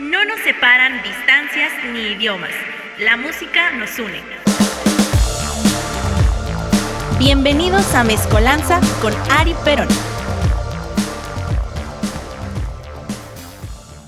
[0.00, 2.52] No nos separan distancias ni idiomas.
[3.00, 4.22] La música nos une.
[7.18, 9.88] Bienvenidos a Mezcolanza con Ari Perón.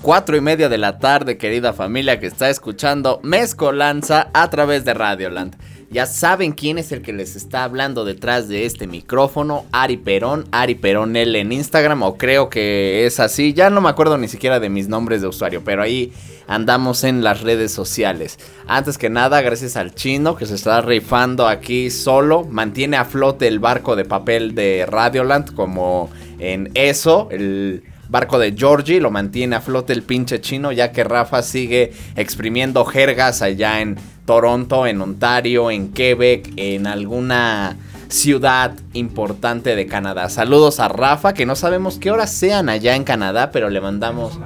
[0.01, 4.95] Cuatro y media de la tarde, querida familia que está escuchando Mezcolanza a través de
[4.95, 5.55] Radioland.
[5.93, 10.45] Ya saben quién es el que les está hablando detrás de este micrófono, Ari Perón,
[10.51, 14.27] Ari Perón L en Instagram, o creo que es así, ya no me acuerdo ni
[14.27, 16.11] siquiera de mis nombres de usuario, pero ahí
[16.47, 18.39] andamos en las redes sociales.
[18.65, 23.47] Antes que nada, gracias al chino que se está rifando aquí solo, mantiene a flote
[23.47, 29.55] el barco de papel de Radioland como en eso, el barco de Georgie, lo mantiene
[29.55, 35.01] a flote el pinche chino, ya que Rafa sigue exprimiendo jergas allá en Toronto, en
[35.01, 37.75] Ontario, en Quebec, en alguna
[38.09, 40.29] ciudad importante de Canadá.
[40.29, 44.39] Saludos a Rafa, que no sabemos qué horas sean allá en Canadá, pero le mandamos...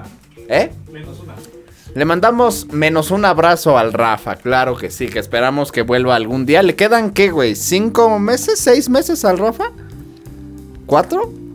[0.48, 0.72] ¿Eh?
[0.90, 1.34] Menos una.
[1.94, 6.46] Le mandamos menos un abrazo al Rafa, claro que sí, que esperamos que vuelva algún
[6.46, 6.64] día.
[6.64, 7.54] ¿Le quedan qué, güey?
[7.56, 8.60] ¿Cinco meses?
[8.60, 9.72] ¿Seis meses al Rafa?
[10.86, 11.47] ¿Cuatro?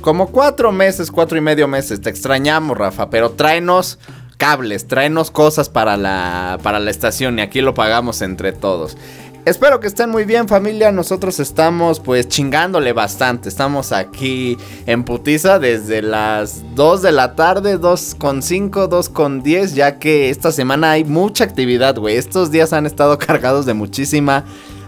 [0.00, 2.00] Como cuatro meses, cuatro y medio meses.
[2.00, 3.98] Te extrañamos, Rafa, pero tráenos
[4.38, 8.96] cables, tráenos cosas para la, para la estación y aquí lo pagamos entre todos.
[9.44, 15.58] Espero que estén muy bien familia, nosotros estamos pues chingándole bastante, estamos aquí en putiza
[15.58, 20.52] desde las 2 de la tarde, 2 con 5, 2 con 10, ya que esta
[20.52, 24.44] semana hay mucha actividad, güey, estos días han estado cargados de muchísima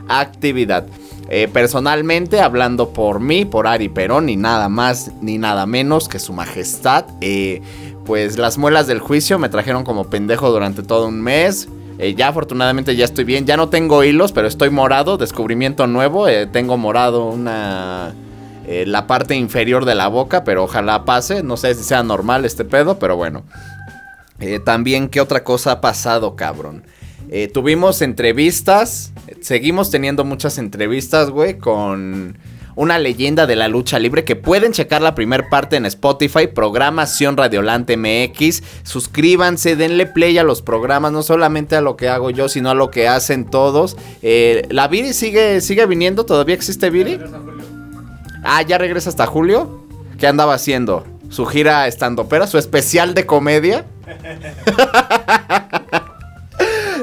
[0.08, 0.86] actividad.
[1.34, 6.18] Eh, personalmente, hablando por mí, por Ari Perón, ni nada más ni nada menos que
[6.18, 7.62] su majestad, eh,
[8.04, 11.70] pues las muelas del juicio me trajeron como pendejo durante todo un mes.
[11.98, 16.26] Eh, ya afortunadamente ya estoy bien, ya no tengo hilos, pero estoy morado, descubrimiento nuevo,
[16.52, 18.14] tengo morado una...
[18.66, 22.64] La parte inferior de la boca, pero ojalá pase, no sé si sea normal este
[22.64, 23.42] pedo, pero bueno.
[24.64, 26.84] también, ¿qué otra cosa ha pasado, cabrón?
[27.52, 29.12] tuvimos entrevistas,
[29.42, 32.36] seguimos teniendo muchas entrevistas, güey, con
[32.74, 37.36] una leyenda de la lucha libre que pueden checar la primera parte en Spotify, programación
[37.36, 38.62] Radiolante MX.
[38.82, 42.74] Suscríbanse, denle play a los programas, no solamente a lo que hago yo, sino a
[42.74, 43.96] lo que hacen todos.
[44.22, 46.24] Eh, ¿La Viri sigue, sigue viniendo?
[46.24, 47.18] ¿Todavía existe Viri?
[48.42, 49.82] Ah, ya regresa hasta julio.
[50.18, 51.04] ¿Qué andaba haciendo?
[51.28, 52.46] ¿Su gira estando pera?
[52.46, 53.86] ¿Su especial de comedia?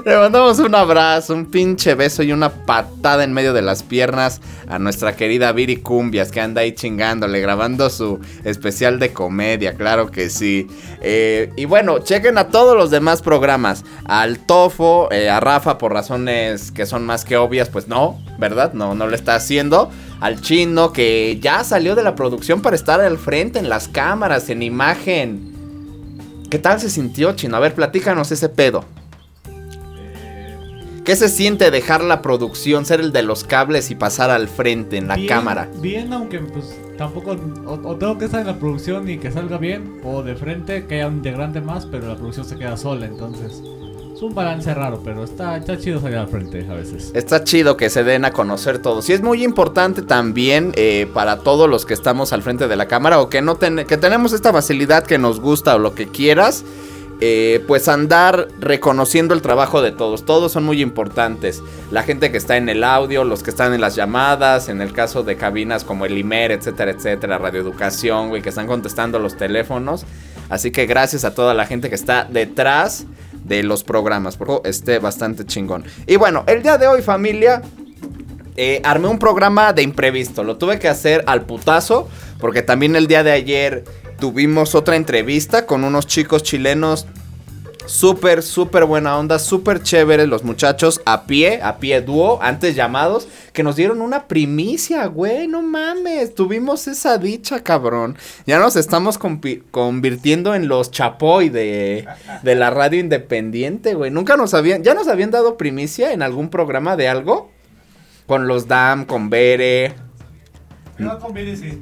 [0.05, 4.39] Le mandamos un abrazo, un pinche beso y una patada en medio de las piernas
[4.67, 10.09] a nuestra querida Viri Cumbias que anda ahí chingándole, grabando su especial de comedia, claro
[10.11, 10.67] que sí.
[11.01, 13.83] Eh, y bueno, chequen a todos los demás programas.
[14.05, 18.73] Al Tofo, eh, a Rafa por razones que son más que obvias, pues no, ¿verdad?
[18.73, 19.89] No, no lo está haciendo.
[20.21, 24.49] Al chino que ya salió de la producción para estar al frente en las cámaras,
[24.49, 25.53] en imagen.
[26.49, 27.57] ¿Qué tal se sintió, chino?
[27.57, 28.85] A ver, platícanos ese pedo.
[31.09, 34.95] ¿Qué se siente dejar la producción, ser el de los cables y pasar al frente
[34.95, 35.67] en la cámara?
[35.81, 40.01] Bien, aunque pues tampoco o, tengo que estar en la producción y que salga bien,
[40.03, 43.59] o de frente que haya un integrante más, pero la producción se queda sola, entonces
[44.13, 47.09] es un balance raro, pero está, está chido salir al frente a veces.
[47.15, 49.09] Está chido que se den a conocer todos.
[49.09, 52.87] Y es muy importante también eh, para todos los que estamos al frente de la
[52.87, 56.63] cámara o que no que tenemos esta facilidad que nos gusta o lo que quieras.
[57.21, 60.25] Eh, pues andar reconociendo el trabajo de todos.
[60.25, 61.61] Todos son muy importantes.
[61.91, 64.93] La gente que está en el audio, los que están en las llamadas, en el
[64.93, 70.05] caso de cabinas como el IMER, etcétera, etcétera, radioeducación, güey, que están contestando los teléfonos.
[70.49, 73.05] Así que gracias a toda la gente que está detrás
[73.43, 75.83] de los programas, porque esté bastante chingón.
[76.07, 77.61] Y bueno, el día de hoy, familia,
[78.55, 80.43] eh, armé un programa de imprevisto.
[80.43, 82.07] Lo tuve que hacer al putazo,
[82.39, 83.83] porque también el día de ayer
[84.19, 87.07] tuvimos otra entrevista con unos chicos chilenos
[87.85, 93.27] súper, súper buena onda, súper chéveres los muchachos a pie, a pie dúo, antes llamados,
[93.51, 98.17] que nos dieron una primicia, güey, no mames, tuvimos esa dicha, cabrón.
[98.45, 102.07] Ya nos estamos convirtiendo en los chapoy de,
[102.43, 104.11] de la radio independiente, güey.
[104.11, 107.51] Nunca nos habían, ya nos habían dado primicia en algún programa de algo.
[108.27, 109.95] Con los DAM, con Bere.
[110.99, 111.81] No, con Bere sí.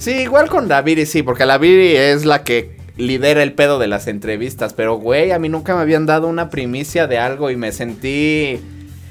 [0.00, 3.78] Sí, igual con la Viri, sí, porque la Viri es la que lidera el pedo
[3.78, 4.72] de las entrevistas.
[4.72, 8.58] Pero, güey, a mí nunca me habían dado una primicia de algo y me sentí.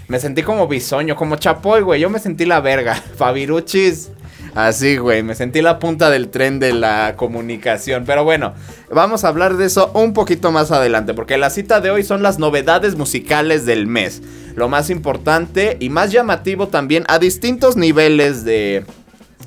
[0.07, 2.01] Me sentí como bisoño, como chapoy, güey.
[2.01, 2.95] Yo me sentí la verga.
[3.17, 4.09] Fabiruchis.
[4.55, 8.03] Así, güey, me sentí la punta del tren de la comunicación.
[8.07, 8.55] Pero bueno,
[8.91, 12.23] vamos a hablar de eso un poquito más adelante, porque la cita de hoy son
[12.23, 14.23] las novedades musicales del mes.
[14.55, 18.85] Lo más importante y más llamativo también a distintos niveles de,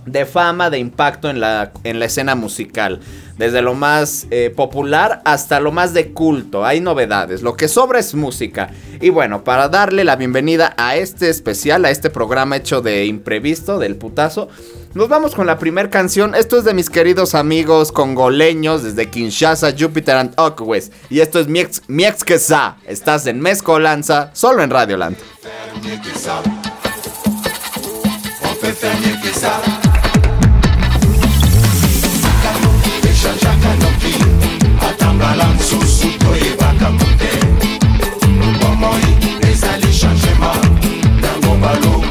[0.06, 3.00] de fama, de impacto en la, en la escena musical.
[3.38, 6.64] Desde lo más eh, popular hasta lo más de culto.
[6.64, 7.42] Hay novedades.
[7.42, 8.70] Lo que sobra es música.
[9.00, 13.78] Y bueno, para darle la bienvenida a este especial, a este programa hecho de imprevisto,
[13.78, 14.48] del putazo.
[14.94, 16.34] Nos vamos con la primera canción.
[16.34, 20.92] Esto es de mis queridos amigos congoleños desde Kinshasa, Jupiter and Okwes.
[21.08, 22.76] Y esto es Miex, Miexquesa.
[22.86, 25.16] Estás en Mezcolanza, solo en Radioland.
[35.72, 37.32] susuko ebaka mote
[38.38, 38.90] lubomo
[39.50, 40.52] ezali changema
[41.18, 42.01] ntango baloo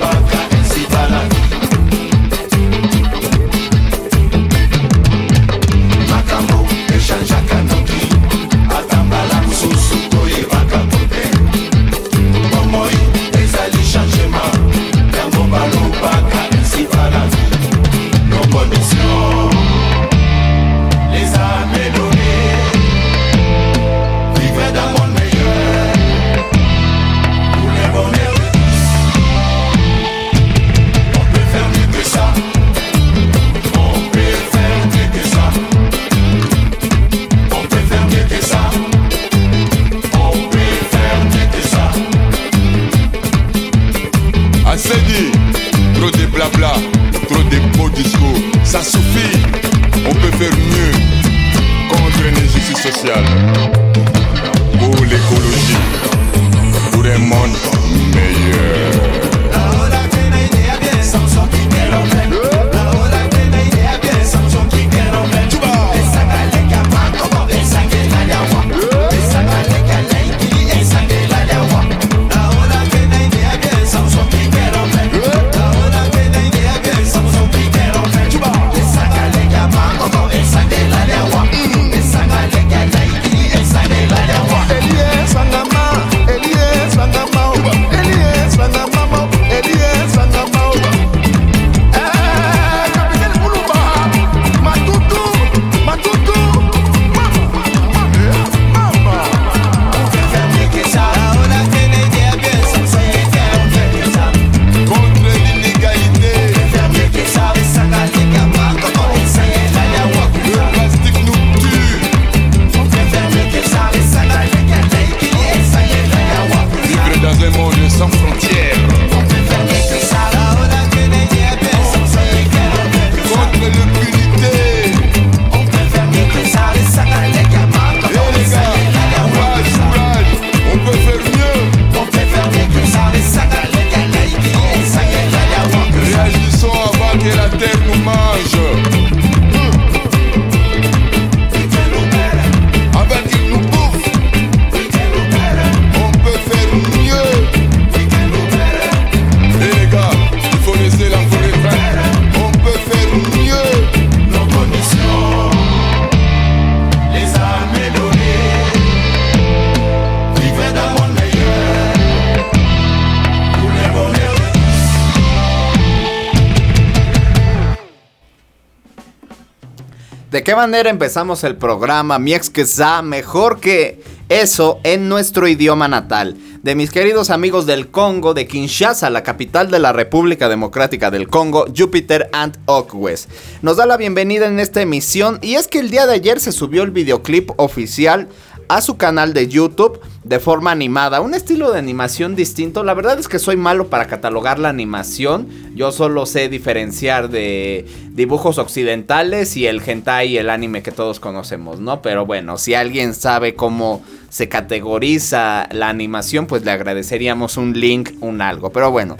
[170.61, 172.19] manera empezamos el programa?
[172.19, 176.37] Mi ex que sa mejor que eso en nuestro idioma natal.
[176.61, 181.27] De mis queridos amigos del Congo, de Kinshasa, la capital de la República Democrática del
[181.27, 183.27] Congo, Jupiter and Okwes.
[183.63, 186.51] Nos da la bienvenida en esta emisión y es que el día de ayer se
[186.51, 188.29] subió el videoclip oficial
[188.75, 192.85] a su canal de YouTube de forma animada, un estilo de animación distinto.
[192.85, 195.49] La verdad es que soy malo para catalogar la animación.
[195.75, 201.19] Yo solo sé diferenciar de dibujos occidentales y el hentai y el anime que todos
[201.19, 202.01] conocemos, ¿no?
[202.01, 208.11] Pero bueno, si alguien sabe cómo se categoriza la animación, pues le agradeceríamos un link,
[208.21, 208.69] un algo.
[208.69, 209.17] Pero bueno,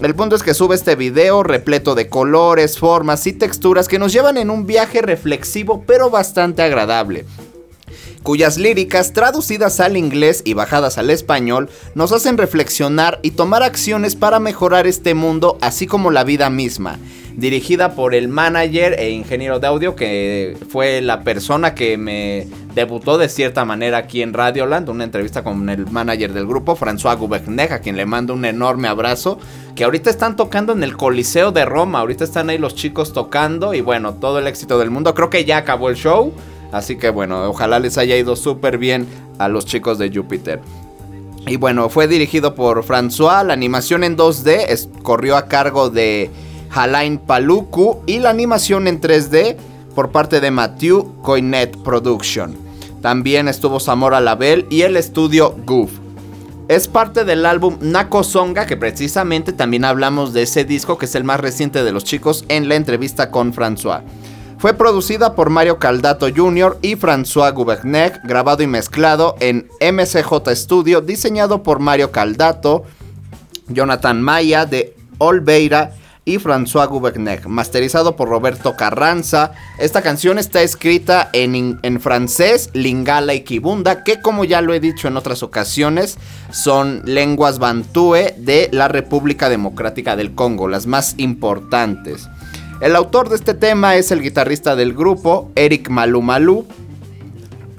[0.00, 4.12] el punto es que sube este video repleto de colores, formas y texturas que nos
[4.12, 7.24] llevan en un viaje reflexivo pero bastante agradable
[8.22, 14.16] cuyas líricas traducidas al inglés y bajadas al español nos hacen reflexionar y tomar acciones
[14.16, 16.98] para mejorar este mundo así como la vida misma.
[17.36, 23.16] Dirigida por el manager e ingeniero de audio que fue la persona que me debutó
[23.16, 27.72] de cierta manera aquí en Radioland, una entrevista con el manager del grupo, François Gubernec,
[27.72, 29.38] a quien le mando un enorme abrazo,
[29.74, 33.72] que ahorita están tocando en el Coliseo de Roma, ahorita están ahí los chicos tocando
[33.72, 36.34] y bueno, todo el éxito del mundo, creo que ya acabó el show.
[36.72, 39.06] Así que bueno, ojalá les haya ido súper bien
[39.38, 40.60] a los chicos de Júpiter.
[41.46, 43.44] Y bueno, fue dirigido por François.
[43.44, 46.30] La animación en 2D es- corrió a cargo de
[46.70, 49.56] Halain Paluku y la animación en 3D
[49.94, 52.56] por parte de Mathieu Coinet Production.
[53.02, 55.90] También estuvo Zamora Label y el estudio Goof.
[56.68, 61.14] Es parte del álbum Nako Songa, que precisamente también hablamos de ese disco, que es
[61.16, 64.02] el más reciente de los chicos, en la entrevista con François.
[64.62, 66.78] Fue producida por Mario Caldato Jr.
[66.82, 72.84] y François Gouvernec, grabado y mezclado en MCJ Studio, diseñado por Mario Caldato,
[73.66, 79.50] Jonathan Maya de Olveira y François Gouvernec, masterizado por Roberto Carranza.
[79.80, 84.78] Esta canción está escrita en, en francés, lingala y kibunda, que como ya lo he
[84.78, 86.18] dicho en otras ocasiones,
[86.52, 92.28] son lenguas bantúe de la República Democrática del Congo, las más importantes.
[92.82, 96.66] El autor de este tema es el guitarrista del grupo, Eric Malu Malu,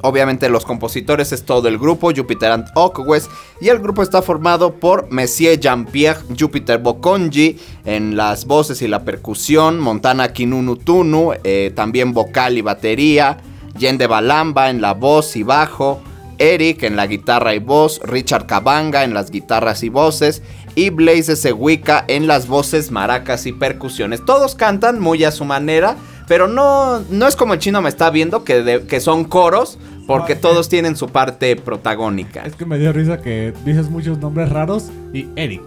[0.02, 3.30] Obviamente los compositores es todo el grupo, Jupiter and Okwes,
[3.60, 9.04] y el grupo está formado por Monsieur Jean-Pierre Jupiter Bokonji en las voces y la
[9.04, 13.38] percusión, Montana Kinunu Tunu, eh, también vocal y batería,
[13.78, 16.02] Yende Balamba en la voz y bajo,
[16.38, 20.42] Eric en la guitarra y voz, Richard Kabanga en las guitarras y voces,
[20.76, 24.24] y Blaze Sewika en las voces, maracas y percusiones.
[24.26, 25.96] Todos cantan muy a su manera,
[26.28, 29.78] pero no, no es como el chino me está viendo, que, de- que son coros,
[30.08, 32.44] porque No, todos tienen su parte protagónica.
[32.46, 35.62] Es que me dio risa que dices muchos nombres raros y Eric.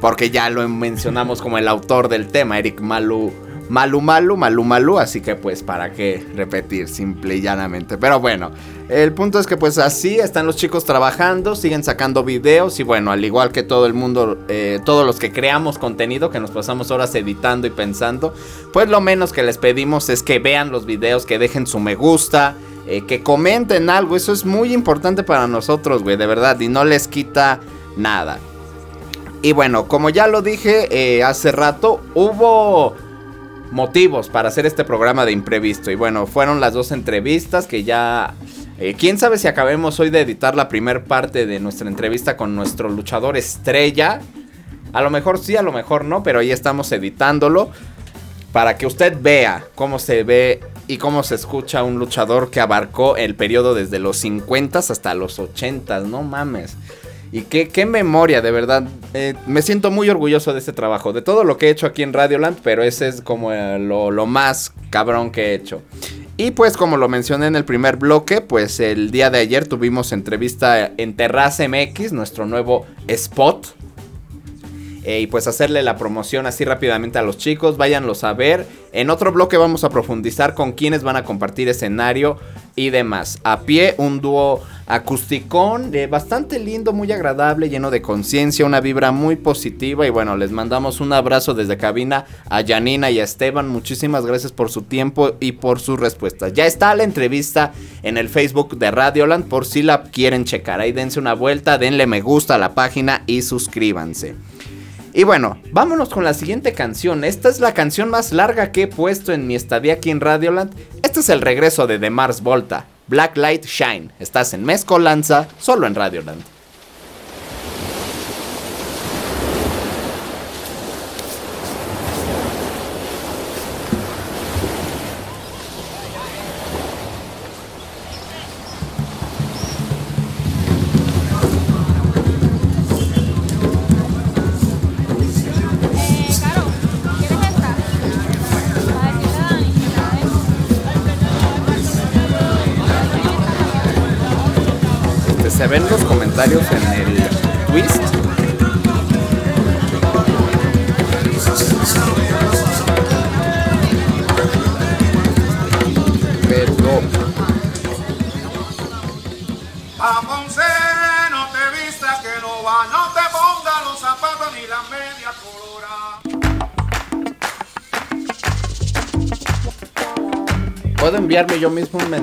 [0.00, 3.32] Porque ya lo mencionamos como el autor del tema, Eric Malu.
[3.70, 7.98] Malu Malu, Malu Malu, así que pues para qué repetir simple y llanamente.
[7.98, 8.50] Pero bueno,
[8.88, 13.12] el punto es que pues así están los chicos trabajando, siguen sacando videos y bueno,
[13.12, 16.90] al igual que todo el mundo, eh, todos los que creamos contenido, que nos pasamos
[16.90, 18.34] horas editando y pensando,
[18.72, 21.94] pues lo menos que les pedimos es que vean los videos, que dejen su me
[21.94, 22.56] gusta,
[22.88, 26.84] eh, que comenten algo, eso es muy importante para nosotros, güey, de verdad, y no
[26.84, 27.60] les quita
[27.96, 28.40] nada.
[29.42, 32.96] Y bueno, como ya lo dije eh, hace rato, hubo
[33.70, 35.90] motivos para hacer este programa de imprevisto.
[35.90, 38.34] Y bueno, fueron las dos entrevistas que ya...
[38.78, 42.56] eh, Quién sabe si acabemos hoy de editar la primera parte de nuestra entrevista con
[42.56, 44.20] nuestro luchador estrella.
[44.92, 47.70] A lo mejor sí, a lo mejor no, pero ahí estamos editándolo.
[48.52, 53.16] Para que usted vea cómo se ve y cómo se escucha un luchador que abarcó
[53.16, 56.76] el periodo desde los 50 hasta los 80, no mames.
[57.32, 58.88] Y qué, qué memoria, de verdad.
[59.14, 62.02] Eh, me siento muy orgulloso de este trabajo, de todo lo que he hecho aquí
[62.02, 65.82] en Radioland, pero ese es como eh, lo, lo más cabrón que he hecho.
[66.36, 70.10] Y pues como lo mencioné en el primer bloque, pues el día de ayer tuvimos
[70.12, 73.74] entrevista en Terraza MX, nuestro nuevo spot.
[75.04, 78.66] Eh, y pues hacerle la promoción así rápidamente a los chicos, váyanlos a ver.
[78.92, 82.38] En otro bloque vamos a profundizar con quienes van a compartir escenario
[82.76, 83.38] y demás.
[83.44, 89.12] A pie, un dúo acusticón, eh, bastante lindo, muy agradable, lleno de conciencia, una vibra
[89.12, 90.06] muy positiva.
[90.06, 93.68] Y bueno, les mandamos un abrazo desde cabina a Janina y a Esteban.
[93.68, 96.52] Muchísimas gracias por su tiempo y por sus respuestas.
[96.52, 100.80] Ya está la entrevista en el Facebook de Radioland por si la quieren checar.
[100.80, 104.34] Ahí dense una vuelta, denle me gusta a la página y suscríbanse.
[105.12, 107.24] Y bueno, vámonos con la siguiente canción.
[107.24, 110.72] Esta es la canción más larga que he puesto en mi estadía aquí en Radioland.
[111.02, 114.10] Este es el regreso de The Mars Volta, Black Light Shine.
[114.20, 116.59] Estás en Mezcolanza, solo en Radioland.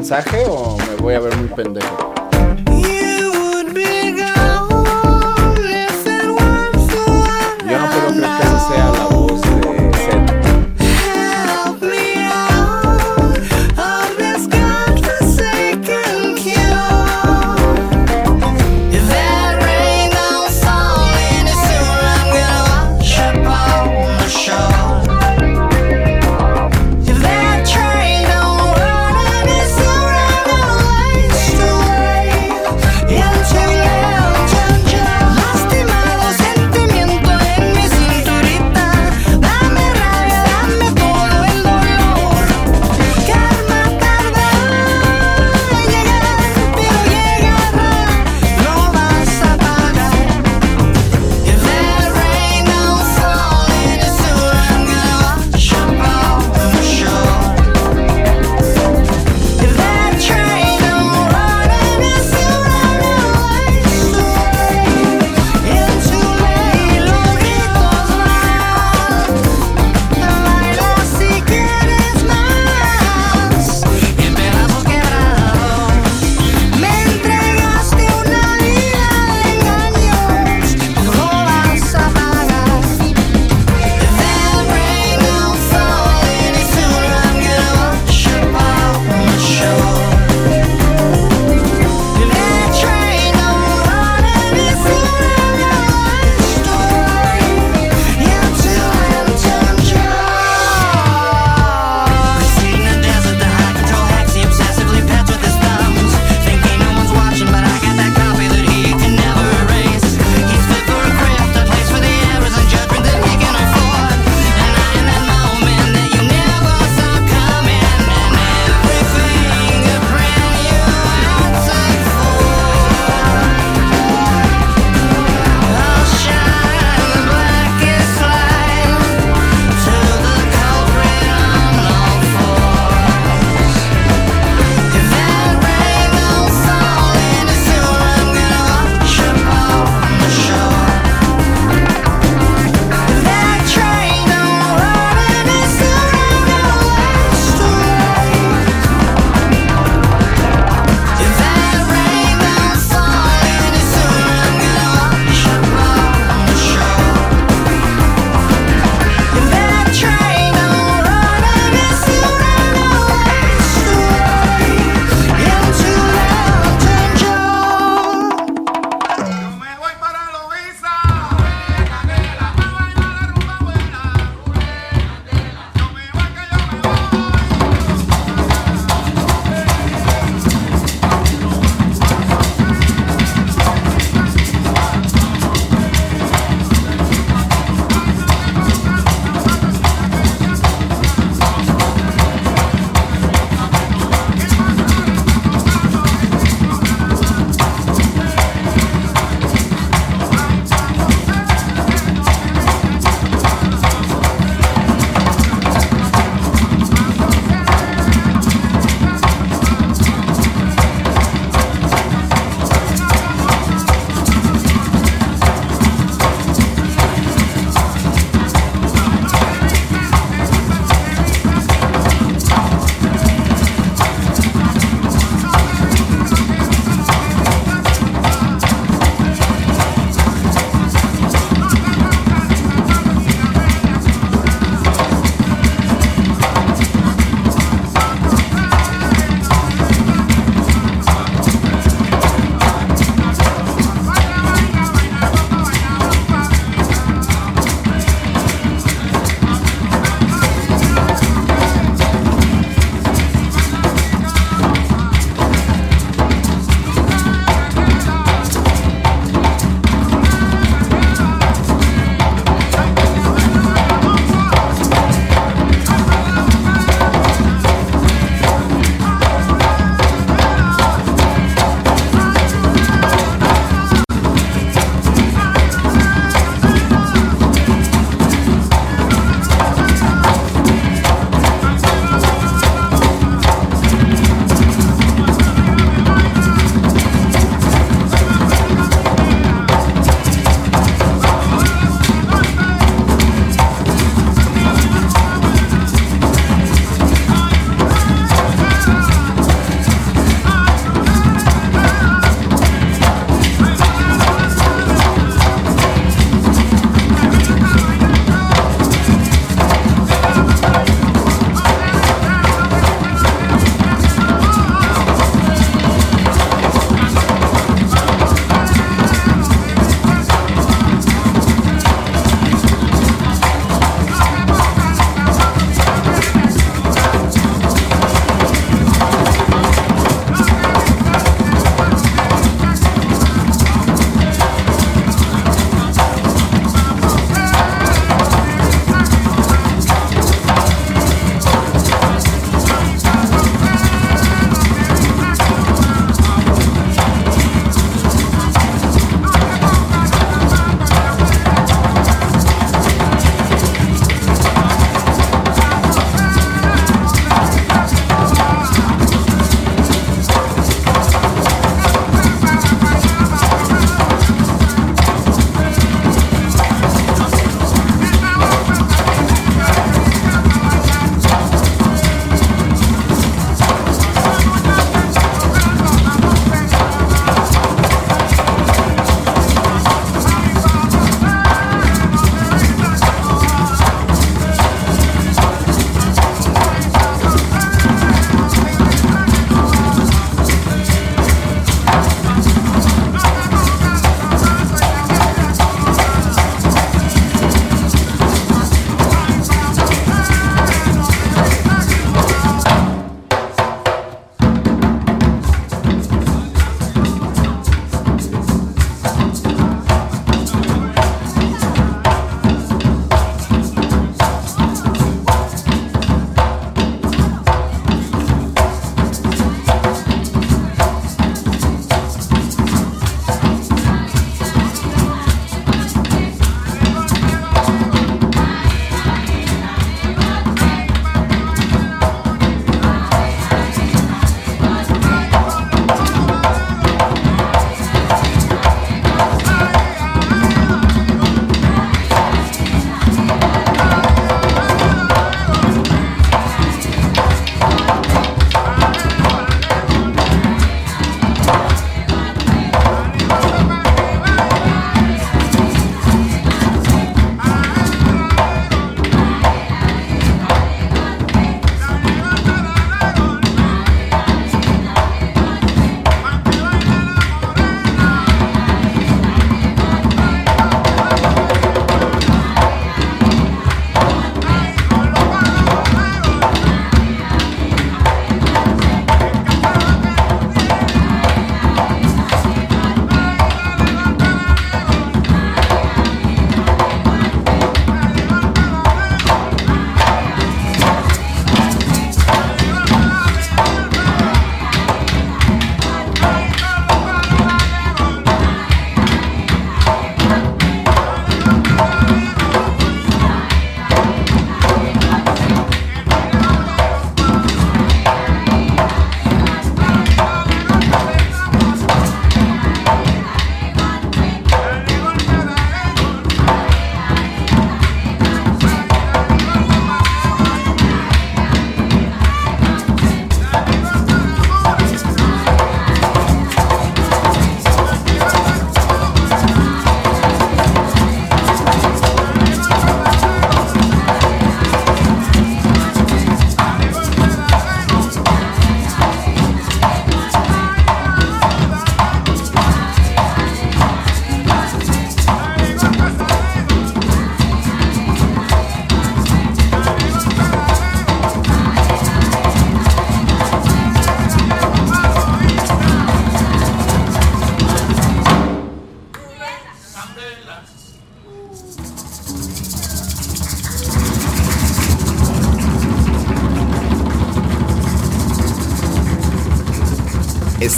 [0.07, 2.06] Mensaje o me voy a ver muy pendejo?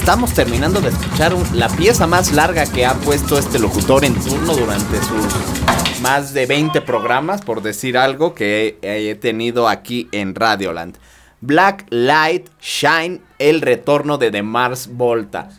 [0.09, 4.55] Estamos terminando de escuchar la pieza más larga que ha puesto este locutor en turno
[4.55, 10.33] durante sus más de 20 programas, por decir algo, que he, he tenido aquí en
[10.33, 10.97] Radioland.
[11.41, 15.49] Black Light Shine, el retorno de The Mars Volta.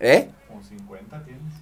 [0.00, 0.30] ¿Eh?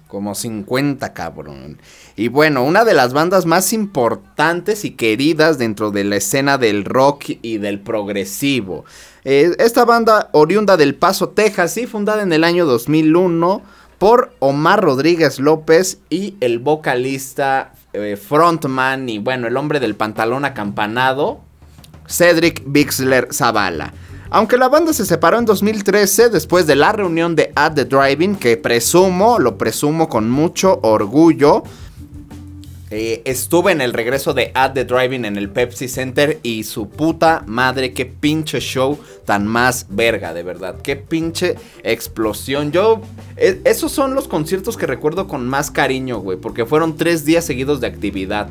[0.07, 1.79] Como 50, cabrón.
[2.15, 6.85] Y bueno, una de las bandas más importantes y queridas dentro de la escena del
[6.85, 8.85] rock y del progresivo.
[9.25, 13.61] Eh, esta banda oriunda del Paso, Texas, y fundada en el año 2001
[13.97, 20.45] por Omar Rodríguez López y el vocalista, eh, frontman y bueno, el hombre del pantalón
[20.45, 21.41] acampanado,
[22.07, 23.93] Cedric Bixler Zavala.
[24.29, 28.35] Aunque la banda se separó en 2013 después de la reunión de At the Driving,
[28.35, 31.63] que presumo, lo presumo con mucho orgullo,
[32.89, 36.89] eh, estuve en el regreso de At the Driving en el Pepsi Center y su
[36.89, 40.75] puta madre, qué pinche show tan más verga, de verdad.
[40.81, 42.71] Qué pinche explosión.
[42.71, 43.01] Yo,
[43.35, 47.43] e- esos son los conciertos que recuerdo con más cariño, güey, porque fueron tres días
[47.45, 48.47] seguidos de actividad.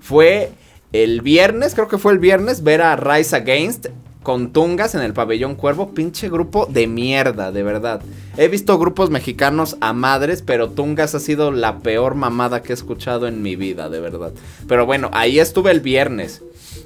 [0.00, 0.52] Fue
[0.92, 3.86] el viernes, creo que fue el viernes, ver a Rise Against
[4.22, 8.02] con Tungas en el pabellón Cuervo, pinche grupo de mierda, de verdad.
[8.36, 12.74] He visto grupos mexicanos a madres, pero Tungas ha sido la peor mamada que he
[12.74, 14.32] escuchado en mi vida, de verdad.
[14.68, 16.42] Pero bueno, ahí estuve el viernes.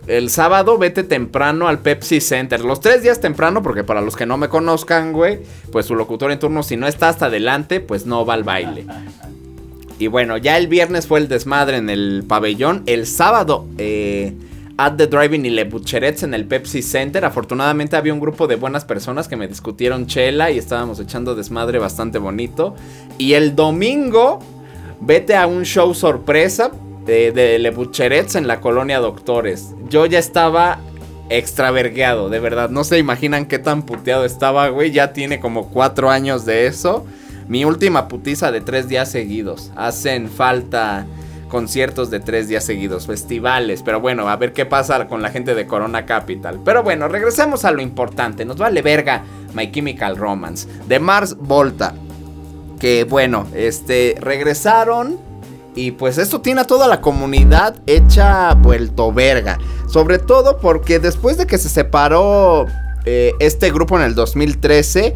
[0.07, 2.65] El sábado vete temprano al Pepsi Center.
[2.65, 5.41] Los tres días temprano, porque para los que no me conozcan, güey,
[5.73, 8.87] pues su locutor en turno, si no está hasta adelante, pues no va al baile.
[9.99, 12.83] Y bueno, ya el viernes fue el desmadre en el pabellón.
[12.87, 14.35] El sábado, eh,
[14.79, 17.25] at the Driving y Le Butcherets en el Pepsi Center.
[17.25, 21.79] Afortunadamente había un grupo de buenas personas que me discutieron chela y estábamos echando desmadre
[21.79, 22.75] bastante bonito.
[23.19, 24.41] Y el domingo,
[25.01, 26.71] vete a un show sorpresa
[27.07, 29.75] de, de en la colonia Doctores.
[29.89, 30.81] Yo ya estaba
[31.29, 32.71] extravergueado, de verdad.
[32.71, 34.91] No se imaginan qué tan puteado estaba, güey.
[34.91, 37.05] Ya tiene como cuatro años de eso.
[37.49, 39.73] Mi última putiza de tres días seguidos.
[39.77, 41.07] Hacen falta
[41.49, 43.83] conciertos de tres días seguidos, festivales.
[43.83, 46.61] Pero bueno, a ver qué pasa con la gente de Corona Capital.
[46.65, 48.45] Pero bueno, regresemos a lo importante.
[48.45, 50.69] Nos vale verga My Chemical Romance.
[50.87, 51.95] De Mars Volta.
[52.79, 55.19] Que bueno, este, regresaron.
[55.75, 59.59] Y pues esto tiene a toda la comunidad hecha vuelto verga.
[59.89, 62.67] Sobre todo porque después de que se separó
[63.05, 65.15] eh, este grupo en el 2013,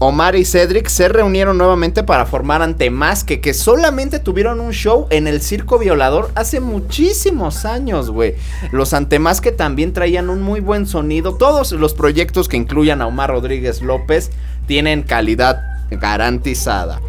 [0.00, 5.26] Omar y Cedric se reunieron nuevamente para formar Antemasque, que solamente tuvieron un show en
[5.26, 8.36] el Circo Violador hace muchísimos años, güey.
[8.70, 11.34] Los Antemasque también traían un muy buen sonido.
[11.34, 14.30] Todos los proyectos que incluyan a Omar Rodríguez López
[14.68, 17.00] tienen calidad garantizada.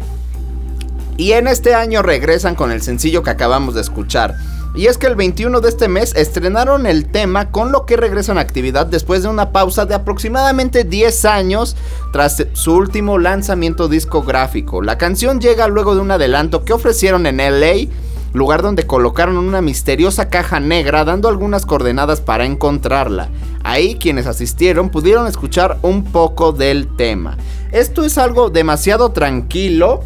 [1.16, 4.34] Y en este año regresan con el sencillo que acabamos de escuchar.
[4.74, 8.38] Y es que el 21 de este mes estrenaron el tema con lo que regresan
[8.38, 11.76] a actividad después de una pausa de aproximadamente 10 años
[12.12, 14.80] tras su último lanzamiento discográfico.
[14.80, 17.90] La canción llega luego de un adelanto que ofrecieron en LA,
[18.32, 23.28] lugar donde colocaron una misteriosa caja negra dando algunas coordenadas para encontrarla.
[23.64, 27.36] Ahí quienes asistieron pudieron escuchar un poco del tema.
[27.72, 30.04] Esto es algo demasiado tranquilo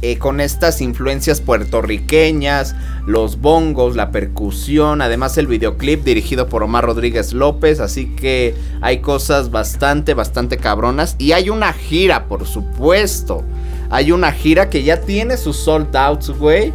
[0.00, 6.84] eh, con estas influencias puertorriqueñas, los bongos, la percusión, además el videoclip dirigido por Omar
[6.84, 13.42] Rodríguez López, así que hay cosas bastante, bastante cabronas y hay una gira, por supuesto.
[13.90, 16.72] Hay una gira que ya tiene sus sold outs, güey.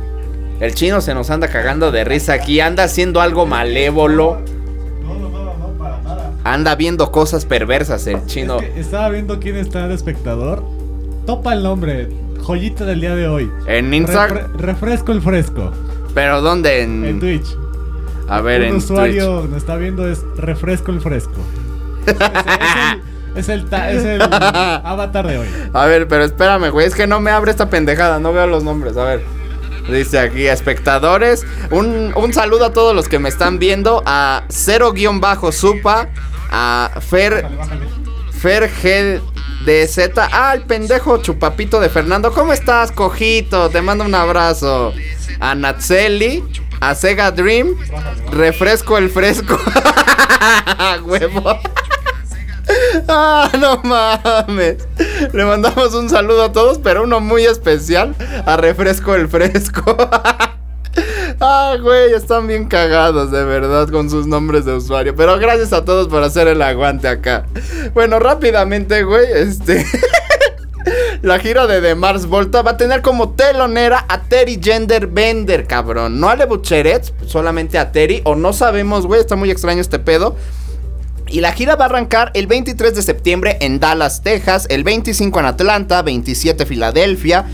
[0.60, 4.42] El chino se nos anda cagando de risa aquí, anda haciendo algo malévolo.
[5.02, 6.32] No, no, no, no, para nada.
[6.44, 8.60] Anda viendo cosas perversas el chino.
[8.76, 10.64] Estaba viendo quién está de espectador.
[11.26, 12.10] Topa el nombre.
[12.44, 13.52] Joyita del día de hoy.
[13.68, 14.52] En Instagram.
[14.54, 15.72] Refre- refresco el fresco.
[16.14, 16.82] ¿Pero dónde?
[16.84, 17.56] En, En Twitch.
[18.30, 19.50] A ver, Un en usuario Twitch.
[19.52, 21.34] nos está viendo es refresco el fresco.
[22.06, 22.16] Es,
[23.36, 25.48] es el, es el es el avatar de hoy.
[25.74, 26.86] A ver, pero espérame, güey.
[26.88, 28.20] Es que no me abre esta pendejada.
[28.20, 28.98] No veo los nombres.
[28.98, 29.24] A ver.
[29.90, 31.46] Dice aquí, espectadores.
[31.72, 34.02] Un, un saludo a todos los que me están viendo.
[34.06, 36.08] A 0-Supa.
[36.52, 37.46] A Fer.
[38.44, 40.18] Fer GDZ.
[40.18, 42.34] Ah, el pendejo chupapito de Fernando.
[42.34, 43.70] ¿Cómo estás, cojito?
[43.70, 44.94] Te mando un abrazo.
[45.40, 46.44] A Natseli.
[46.82, 47.74] A Sega Dream.
[48.34, 49.58] Refresco el fresco.
[51.06, 51.58] Huevo.
[53.08, 54.90] Ah, no mames.
[55.32, 58.14] Le mandamos un saludo a todos, pero uno muy especial
[58.46, 59.96] a Refresco el Fresco.
[61.46, 65.14] Ah, güey, están bien cagados, de verdad, con sus nombres de usuario.
[65.14, 67.46] Pero gracias a todos por hacer el aguante acá.
[67.94, 69.86] Bueno, rápidamente, güey, este.
[71.22, 75.68] La gira de The Mars Volta va a tener como telonera a Terry Gender Bender,
[75.68, 76.18] cabrón.
[76.18, 78.22] No a Le Butcherets, solamente a Terry.
[78.24, 80.38] O no sabemos, güey, está muy extraño este pedo.
[81.28, 85.42] Y la gira va a arrancar el 23 de septiembre en Dallas, Texas, el 25
[85.42, 87.46] en Atlanta, 27 Filadelfia,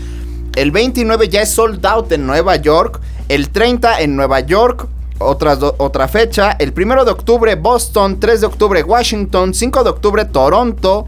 [0.54, 3.00] el 29 ya es sold out en Nueva York,
[3.30, 4.88] el 30 en Nueva York,
[5.20, 10.24] otra, otra fecha, el 1 de octubre Boston, 3 de octubre Washington, 5 de octubre
[10.24, 11.06] Toronto,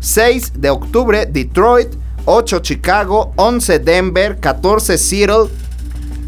[0.00, 1.88] 6 de octubre Detroit,
[2.26, 5.48] 8 Chicago, 11 Denver, 14 Seattle,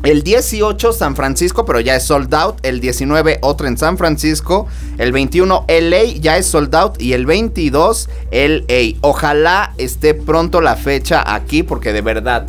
[0.03, 2.57] el 18 San Francisco, pero ya es sold out.
[2.63, 4.67] El 19 otro en San Francisco.
[4.99, 7.01] El 21 LA ya es sold out.
[7.01, 8.99] Y el 22 LA.
[9.01, 12.47] Ojalá esté pronto la fecha aquí porque de verdad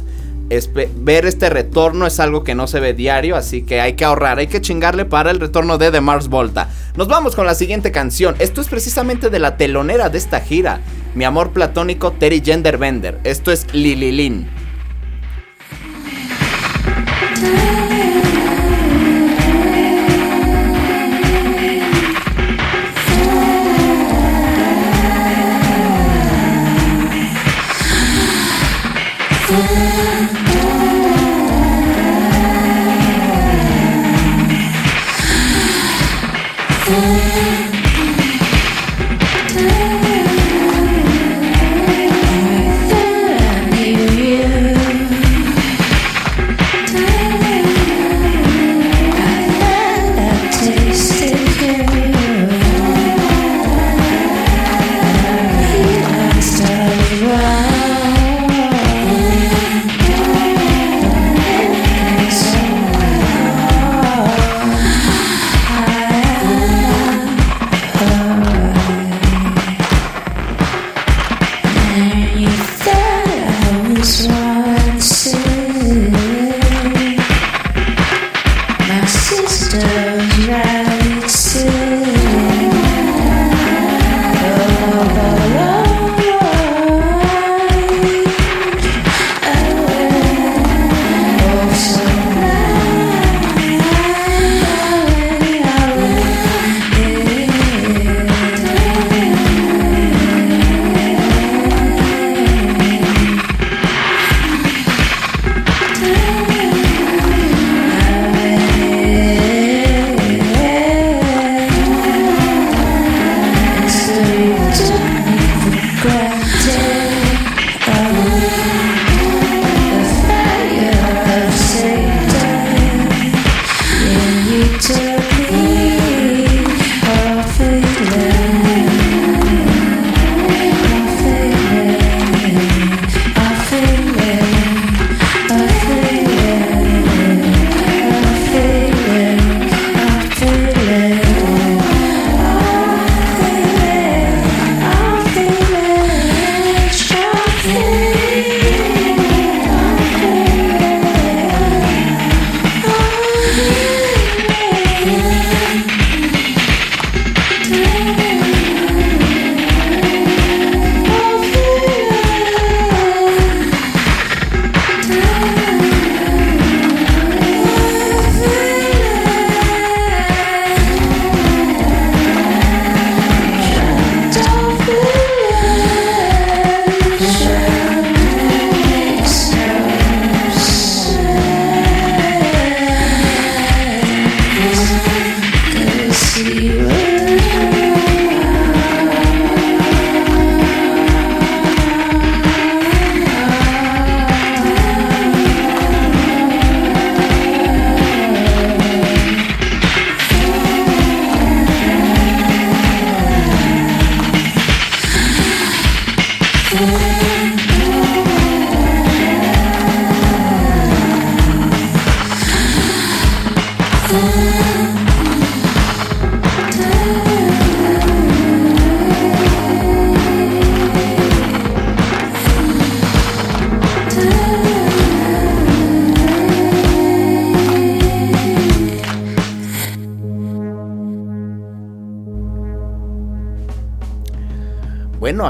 [0.95, 3.35] ver este retorno es algo que no se ve diario.
[3.35, 6.69] Así que hay que ahorrar, hay que chingarle para el retorno de The Mars Volta.
[6.95, 8.35] Nos vamos con la siguiente canción.
[8.39, 10.81] Esto es precisamente de la telonera de esta gira.
[11.13, 13.19] Mi amor platónico Terry Gender Bender.
[13.23, 14.47] Esto es Lililin.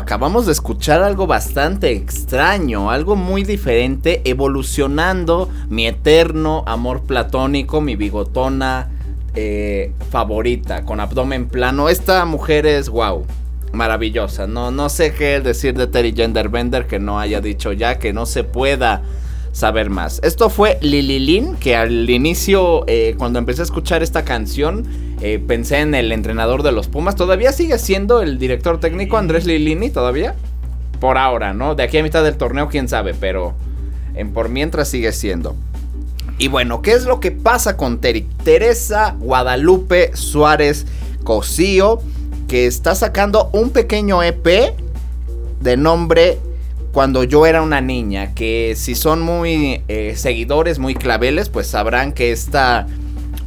[0.06, 7.96] Acabamos de escuchar algo bastante extraño, algo muy diferente, evolucionando mi eterno amor platónico, mi
[7.96, 8.92] bigotona
[9.34, 11.90] eh, favorita, con abdomen plano.
[11.90, 13.26] Esta mujer es wow,
[13.74, 14.46] maravillosa.
[14.46, 18.28] No, no sé qué decir de Terry Genderbender que no haya dicho ya, que no
[18.28, 19.02] se pueda
[19.54, 20.20] saber más.
[20.22, 24.86] Esto fue Lililin, que al inicio, eh, cuando empecé a escuchar esta canción,
[25.28, 27.16] eh, pensé en el entrenador de los Pumas.
[27.16, 29.90] ¿Todavía sigue siendo el director técnico Andrés Lilini?
[29.90, 30.36] ¿Todavía?
[31.00, 31.74] Por ahora, ¿no?
[31.74, 33.56] De aquí a mitad del torneo, quién sabe, pero
[34.14, 35.56] en por mientras sigue siendo.
[36.38, 38.28] Y bueno, ¿qué es lo que pasa con Teri?
[38.44, 40.86] Teresa Guadalupe Suárez
[41.24, 42.04] Cosío,
[42.48, 44.76] que está sacando un pequeño EP
[45.60, 46.38] de nombre
[46.92, 52.14] Cuando yo era una niña, que si son muy eh, seguidores, muy claveles, pues sabrán
[52.14, 52.86] que esta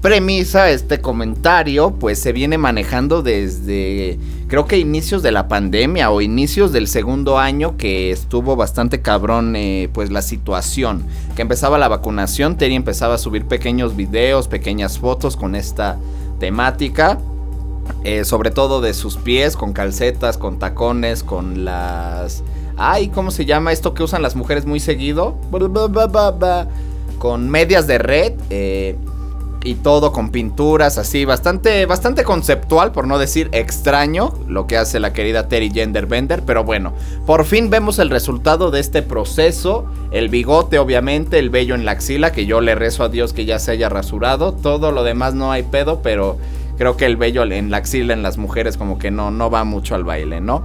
[0.01, 4.19] premisa, este comentario, pues se viene manejando desde
[4.49, 9.55] creo que inicios de la pandemia o inicios del segundo año que estuvo bastante cabrón
[9.57, 11.05] eh, pues la situación.
[11.37, 15.99] Que empezaba la vacunación, Terry empezaba a subir pequeños videos, pequeñas fotos con esta
[16.39, 17.19] temática.
[18.05, 22.43] eh, sobre todo de sus pies, con calcetas, con tacones, con las...
[22.77, 25.37] Ay, ¿cómo se llama esto que usan las mujeres muy seguido?
[27.19, 28.35] Con medias de red.
[28.51, 28.97] eh,
[29.65, 35.01] y todo con pinturas así, bastante, bastante conceptual, por no decir extraño, lo que hace
[35.01, 36.43] la querida Terry Genderbender.
[36.45, 36.93] Pero bueno,
[37.27, 39.87] por fin vemos el resultado de este proceso.
[40.11, 43.45] El bigote, obviamente, el vello en la axila, que yo le rezo a Dios que
[43.45, 44.53] ya se haya rasurado.
[44.53, 46.39] Todo lo demás no hay pedo, pero
[46.79, 49.65] creo que el vello en la axila en las mujeres como que no, no va
[49.65, 50.65] mucho al baile, ¿no?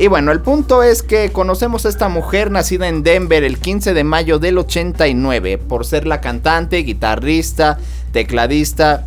[0.00, 3.92] Y bueno, el punto es que conocemos a esta mujer nacida en Denver el 15
[3.92, 7.76] de mayo del 89 por ser la cantante, guitarrista,
[8.12, 9.06] tecladista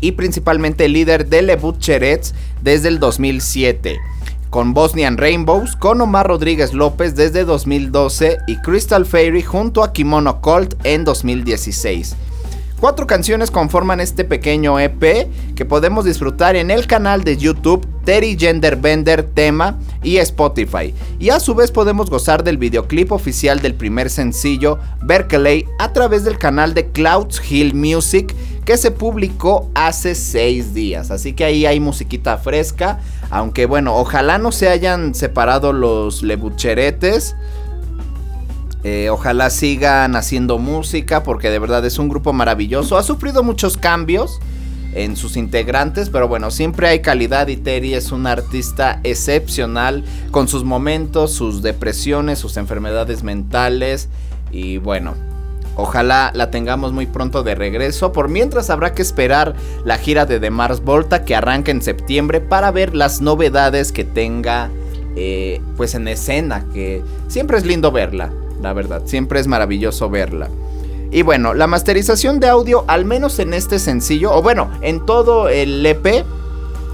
[0.00, 3.98] y principalmente líder de Le Butcherets desde el 2007.
[4.50, 10.40] Con Bosnian Rainbows, con Omar Rodríguez López desde 2012 y Crystal Fairy junto a Kimono
[10.40, 12.16] Colt en 2016.
[12.80, 18.36] Cuatro canciones conforman este pequeño EP que podemos disfrutar en el canal de YouTube Terry
[18.38, 20.94] Genderbender Tema y Spotify.
[21.18, 26.24] Y a su vez podemos gozar del videoclip oficial del primer sencillo Berkeley a través
[26.24, 28.34] del canal de Clouds Hill Music
[28.66, 31.10] que se publicó hace seis días.
[31.10, 33.00] Así que ahí hay musiquita fresca.
[33.30, 37.36] Aunque bueno, ojalá no se hayan separado los lebucheretes.
[38.88, 42.96] Eh, ojalá sigan haciendo música porque de verdad es un grupo maravilloso.
[42.96, 44.38] Ha sufrido muchos cambios
[44.94, 50.46] en sus integrantes, pero bueno, siempre hay calidad y Terry es un artista excepcional con
[50.46, 54.08] sus momentos, sus depresiones, sus enfermedades mentales
[54.52, 55.14] y bueno.
[55.74, 58.12] Ojalá la tengamos muy pronto de regreso.
[58.12, 62.40] Por mientras habrá que esperar la gira de The Mars Volta que arranca en septiembre
[62.40, 64.70] para ver las novedades que tenga
[65.16, 66.64] eh, pues en escena.
[66.72, 68.30] Que siempre es lindo verla
[68.60, 69.02] la verdad.
[69.04, 70.48] Siempre es maravilloso verla.
[71.10, 75.48] Y bueno, la masterización de audio, al menos en este sencillo, o bueno, en todo
[75.48, 76.24] el EP,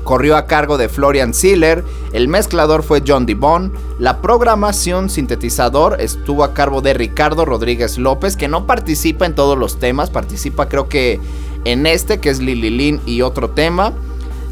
[0.04, 1.82] corrió a cargo de Florian Ziller,
[2.12, 8.36] el mezclador fue John Dibon, la programación sintetizador estuvo a cargo de Ricardo Rodríguez López,
[8.36, 11.20] que no participa en todos los temas, participa creo que
[11.64, 13.92] en este, que es Lililin y otro tema.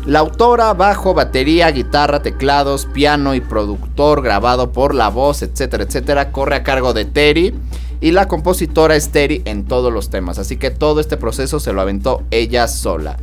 [0.07, 6.32] La autora, bajo, batería, guitarra, teclados, piano y productor grabado por la voz, etcétera, etcétera,
[6.32, 7.55] corre a cargo de Terry.
[8.01, 10.38] Y la compositora es Terry en todos los temas.
[10.38, 13.18] Así que todo este proceso se lo aventó ella sola.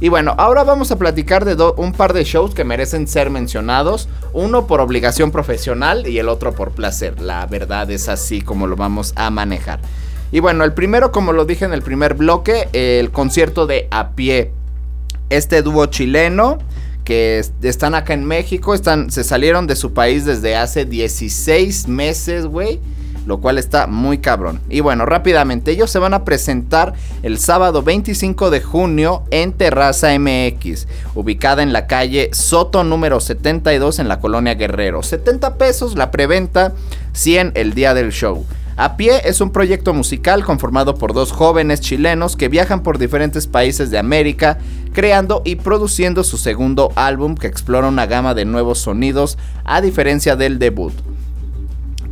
[0.00, 4.08] Y bueno, ahora vamos a platicar de un par de shows que merecen ser mencionados.
[4.32, 7.20] Uno por obligación profesional y el otro por placer.
[7.20, 9.80] La verdad es así como lo vamos a manejar.
[10.30, 14.12] Y bueno, el primero, como lo dije en el primer bloque, el concierto de A
[14.12, 14.50] Pie
[15.36, 16.58] este dúo chileno
[17.04, 22.46] que están acá en México, están, se salieron de su país desde hace 16 meses,
[22.46, 22.80] güey.
[23.24, 24.60] Lo cual está muy cabrón.
[24.68, 30.08] Y bueno, rápidamente, ellos se van a presentar el sábado 25 de junio en Terraza
[30.18, 35.04] MX, ubicada en la calle Soto número 72 en la colonia Guerrero.
[35.04, 36.72] 70 pesos la preventa,
[37.12, 38.44] 100 el día del show.
[38.76, 43.46] A Pie es un proyecto musical conformado por dos jóvenes chilenos que viajan por diferentes
[43.46, 44.58] países de América,
[44.92, 50.36] creando y produciendo su segundo álbum que explora una gama de nuevos sonidos a diferencia
[50.36, 50.92] del debut.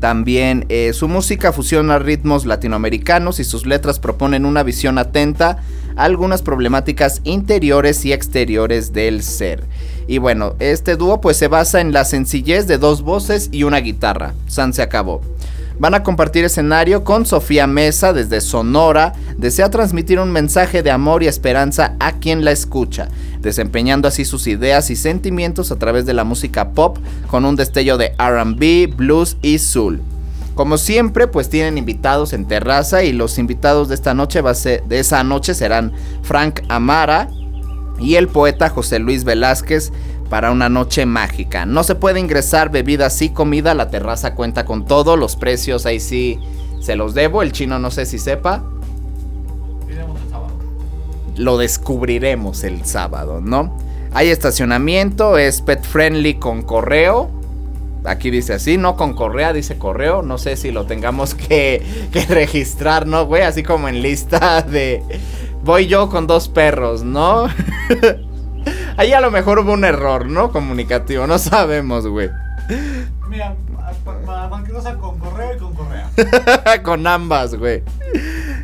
[0.00, 5.58] También eh, su música fusiona ritmos latinoamericanos y sus letras proponen una visión atenta
[5.94, 9.64] a algunas problemáticas interiores y exteriores del ser.
[10.08, 13.78] Y bueno, este dúo pues se basa en la sencillez de dos voces y una
[13.78, 14.32] guitarra.
[14.46, 15.20] San se acabó.
[15.80, 19.14] Van a compartir escenario con Sofía Mesa desde Sonora.
[19.38, 23.08] Desea transmitir un mensaje de amor y esperanza a quien la escucha,
[23.40, 27.96] desempeñando así sus ideas y sentimientos a través de la música pop con un destello
[27.96, 30.02] de RB, blues y soul.
[30.54, 35.24] Como siempre, pues tienen invitados en terraza y los invitados de esta noche de esa
[35.24, 37.30] noche serán Frank Amara
[37.98, 39.92] y el poeta José Luis Velázquez
[40.30, 41.66] para una noche mágica.
[41.66, 46.00] No se puede ingresar bebidas y comida, la terraza cuenta con todo, los precios ahí
[46.00, 46.38] sí
[46.80, 48.62] Se los debo, el chino no sé si sepa.
[51.36, 53.76] Lo descubriremos el sábado, ¿no?
[54.12, 57.30] Hay estacionamiento, es pet friendly con correo.
[58.04, 60.22] Aquí dice así, no con correa, dice correo.
[60.22, 63.42] No sé si lo tengamos que, que registrar, ¿no, güey?
[63.42, 65.02] Así como en lista de...
[65.62, 67.46] Voy yo con dos perros, ¿no?
[69.00, 70.52] Ahí a lo mejor hubo un error, ¿no?
[70.52, 72.28] Comunicativo, no sabemos, güey.
[73.30, 73.56] Mira,
[74.26, 76.10] para banquerosa con correo y con correa.
[76.84, 77.82] con ambas, güey.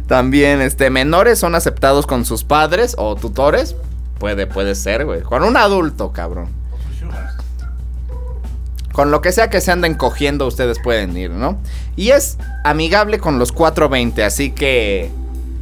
[0.07, 3.77] También, este, menores son aceptados con sus padres o tutores.
[4.19, 5.23] Puede, puede ser, güey.
[5.23, 6.51] Con un adulto, cabrón.
[6.71, 7.35] Con sus sugars.
[8.93, 11.57] Con lo que sea que se anden cogiendo, ustedes pueden ir, ¿no?
[11.97, 15.11] Y es amigable con los 420, así que...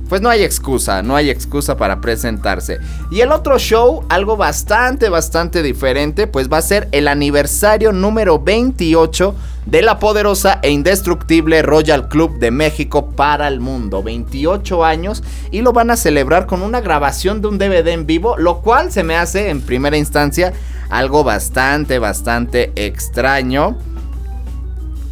[0.09, 2.79] Pues no hay excusa, no hay excusa para presentarse.
[3.11, 8.39] Y el otro show, algo bastante, bastante diferente, pues va a ser el aniversario número
[8.39, 9.35] 28
[9.67, 14.03] de la poderosa e indestructible Royal Club de México para el mundo.
[14.03, 18.37] 28 años y lo van a celebrar con una grabación de un DVD en vivo,
[18.37, 20.53] lo cual se me hace en primera instancia
[20.91, 23.79] algo bastante, bastante extraño.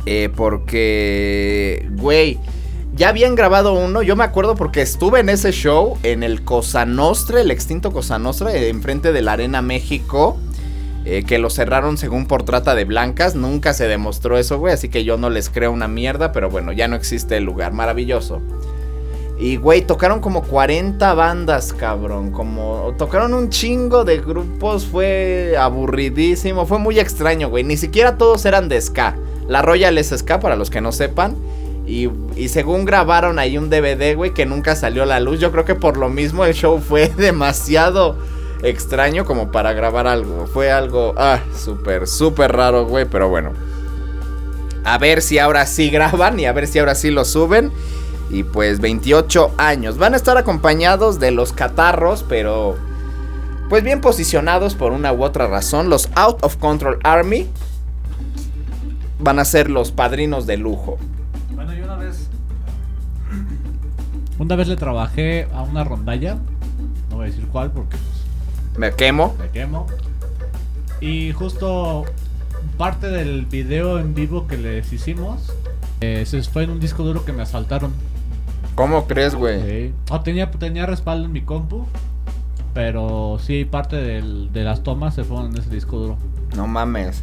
[0.04, 2.38] Eh, porque, güey,
[2.94, 4.02] ya habían grabado uno.
[4.02, 8.18] Yo me acuerdo porque estuve en ese show en el Cosa Nostra, el extinto Cosa
[8.18, 10.38] Nostra, eh, enfrente de la Arena México.
[11.04, 13.34] eh, que lo cerraron según por trata de blancas.
[13.34, 14.72] Nunca se demostró eso, güey.
[14.72, 16.30] Así que yo no les creo una mierda.
[16.30, 17.72] Pero bueno, ya no existe el lugar.
[17.72, 18.40] Maravilloso.
[19.36, 22.30] Y, güey, tocaron como 40 bandas, cabrón.
[22.30, 24.86] Como tocaron un chingo de grupos.
[24.86, 26.66] Fue aburridísimo.
[26.66, 27.64] Fue muy extraño, güey.
[27.64, 29.16] Ni siquiera todos eran de ska.
[29.48, 31.34] La Royal es ska, para los que no sepan.
[31.86, 32.08] Y,
[32.48, 35.40] según grabaron ahí un DVD, güey, que nunca salió a la luz.
[35.40, 38.16] Yo creo que por lo mismo el show fue demasiado
[38.62, 40.46] extraño como para grabar algo.
[40.46, 43.04] Fue algo, ah, súper, súper raro, güey.
[43.04, 43.52] Pero bueno.
[44.84, 47.72] A ver si ahora sí graban y a ver si ahora sí lo suben.
[48.30, 49.98] Y pues 28 años.
[49.98, 52.76] Van a estar acompañados de los catarros, pero
[53.68, 55.90] pues bien posicionados por una u otra razón.
[55.90, 57.48] Los Out of Control Army
[59.18, 60.98] van a ser los padrinos de lujo.
[64.42, 66.36] Una vez le trabajé a una rondalla.
[67.10, 69.36] No voy a decir cuál porque pues, Me quemo.
[69.38, 69.86] me quemo.
[71.00, 72.04] Y justo
[72.76, 75.52] parte del video en vivo que les hicimos.
[76.00, 77.92] eh, se fue en un disco duro que me asaltaron.
[78.74, 79.60] ¿Cómo crees, güey?
[79.62, 79.94] Sí.
[80.10, 81.86] Oh, tenía, tenía respaldo en mi compu.
[82.74, 86.16] Pero sí, parte del- de las tomas se fueron en ese disco duro.
[86.56, 87.22] No mames.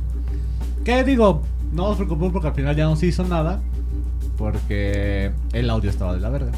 [0.85, 1.41] ¿Qué digo?
[1.73, 3.59] No os preocupéis porque al final ya no se hizo nada.
[4.37, 6.51] Porque el audio estaba de la verga.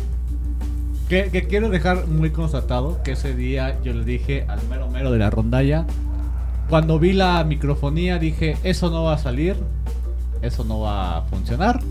[1.12, 5.12] Que, que quiero dejar muy constatado que ese día yo le dije al mero mero
[5.12, 5.86] de la rondalla.
[6.70, 9.58] Cuando vi la microfonía dije, eso no va a salir.
[10.42, 11.82] Eso no va a funcionar.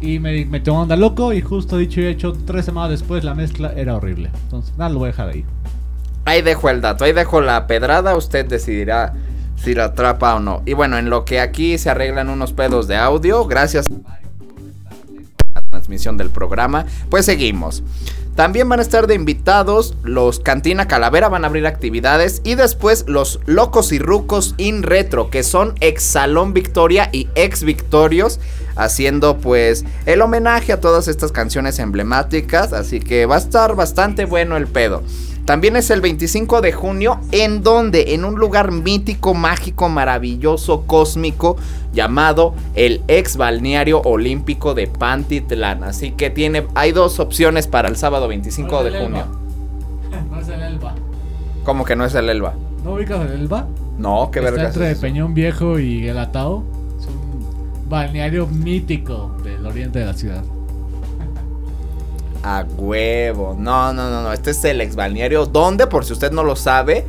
[0.00, 3.34] Y me, me tomó onda loco y justo dicho y hecho, tres semanas después la
[3.34, 4.30] mezcla era horrible.
[4.44, 5.44] Entonces, nada, lo voy a dejar ahí.
[6.24, 9.12] Ahí dejo el dato, ahí dejo la pedrada, usted decidirá
[9.56, 10.62] si la atrapa o no.
[10.64, 13.90] Y bueno, en lo que aquí se arreglan unos pedos de audio, gracias
[15.88, 17.82] transmisión del programa, pues seguimos.
[18.34, 22.40] También van a estar de invitados los Cantina Calavera, van a abrir actividades.
[22.44, 27.64] Y después los Locos y Rucos in Retro, que son ex Salón Victoria y ex
[27.64, 28.38] Victorios,
[28.76, 32.72] haciendo pues el homenaje a todas estas canciones emblemáticas.
[32.72, 35.02] Así que va a estar bastante bueno el pedo.
[35.48, 41.56] También es el 25 de junio, en donde, en un lugar mítico, mágico, maravilloso, cósmico,
[41.94, 45.84] llamado el ex balneario olímpico de Pantitlán.
[45.84, 49.24] Así que tiene, hay dos opciones para el sábado 25 de junio.
[50.30, 50.94] No es el Elba.
[51.64, 52.52] ¿Cómo que no es el Elba?
[52.84, 53.68] ¿No ubicas el Elba?
[53.96, 54.66] No, qué verga.
[54.66, 56.62] entre Peñón Viejo y El Atao.
[57.00, 60.44] Es un balneario mítico del oriente de la ciudad.
[62.48, 63.54] A huevo.
[63.58, 64.32] No, no, no, no.
[64.32, 65.44] Este es el ex balneario.
[65.44, 67.04] Donde, por si usted no lo sabe,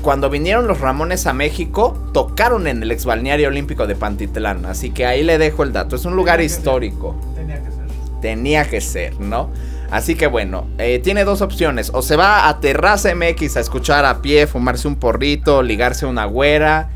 [0.00, 4.66] cuando vinieron los Ramones a México, tocaron en el ex balneario olímpico de Pantitlán.
[4.66, 5.94] Así que ahí le dejo el dato.
[5.94, 6.58] Es un lugar Tenía que ser.
[6.58, 7.16] histórico.
[7.36, 8.20] Tenía que ser.
[8.20, 9.50] Tenía que ser, ¿no?
[9.92, 11.90] Así que bueno, eh, tiene dos opciones.
[11.94, 16.24] O se va a Terraza MX a escuchar a pie, fumarse un porrito, ligarse una
[16.24, 16.88] güera,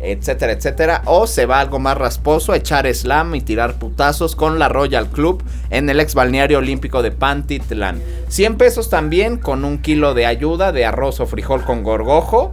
[0.00, 1.02] etcétera, etcétera.
[1.04, 5.42] O se va algo más rasposo, echar slam y tirar putazos con la Royal Club
[5.70, 8.02] en el ex balneario olímpico de Pantitlán.
[8.28, 12.52] 100 pesos también con un kilo de ayuda de arroz o frijol con gorgojo.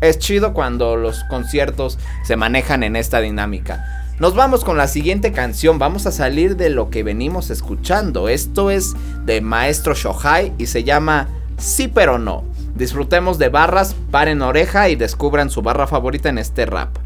[0.00, 4.06] Es chido cuando los conciertos se manejan en esta dinámica.
[4.18, 5.78] Nos vamos con la siguiente canción.
[5.78, 8.28] Vamos a salir de lo que venimos escuchando.
[8.28, 11.28] Esto es de Maestro Shohai y se llama
[11.58, 12.44] Sí pero no.
[12.76, 16.98] Disfrutemos de barras, paren oreja y descubran su barra favorita en este rap.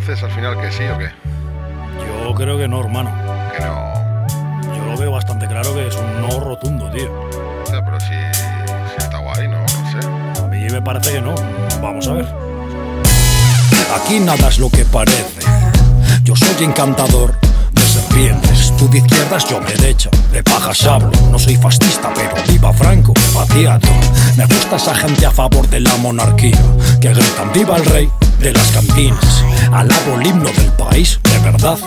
[0.00, 1.10] entonces al final que sí o qué?
[2.24, 3.10] Yo creo que no, hermano.
[3.56, 4.76] Que no.
[4.76, 7.10] Yo lo veo bastante claro que es un no rotundo, tío.
[7.66, 9.60] Pero si, si está guay, ¿no?
[9.60, 10.42] No sé.
[10.42, 11.34] A mí me parece que no.
[11.82, 12.26] Vamos a ver.
[14.00, 15.42] Aquí nada es lo que parece.
[16.22, 17.38] Yo soy encantador
[17.72, 18.59] de serpientes.
[18.80, 20.08] Tú de izquierdas, yo derecha.
[20.32, 21.10] De pajas hablo.
[21.30, 23.88] No soy fascista, pero viva Franco, patriato.
[24.38, 26.58] Me gusta esa gente a favor de la monarquía.
[26.98, 29.44] Que gritan viva el rey de las cantinas.
[29.70, 31.78] Alabo el himno del país, de verdad.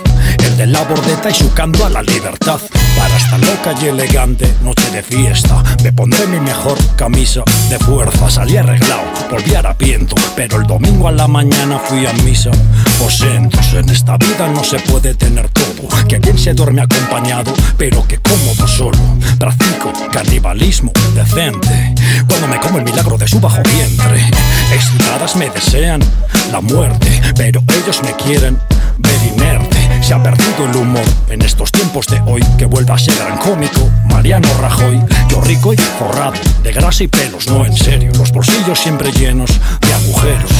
[0.46, 1.50] El de la bordeta y su
[1.84, 2.60] a la libertad.
[3.04, 8.30] Para esta loca y elegante noche de fiesta, me pondré mi mejor camisa de fuerza.
[8.30, 12.51] Salí arreglado, volví harapiento, pero el domingo a la mañana fui a misa.
[12.97, 15.89] Posentos, en esta vida no se puede tener todo.
[16.08, 18.97] Que bien se duerme acompañado, pero que cómodo solo.
[19.38, 21.93] Practico canibalismo decente.
[22.30, 24.22] Cuando me como el milagro de su bajo vientre.
[24.72, 25.99] Excitadas me desean
[26.54, 28.58] la muerte, pero ellos me quieren
[28.97, 29.83] ver inerte.
[30.04, 32.43] Se ha perdido el humor en estos tiempos de hoy.
[32.58, 35.01] Que vuelva a ser gran cómico, Mariano Rajoy.
[35.30, 38.12] Yo rico y forrado de grasa y pelos, no en serio.
[38.18, 39.49] Los bolsillos siempre llenos
[39.80, 40.51] de agujeros.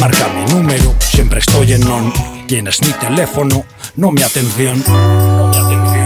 [0.00, 2.12] Marca mi número, siempre estoy en on.
[2.48, 4.82] Tienes mi teléfono, no mi atención.
[4.88, 5.97] No mi atención.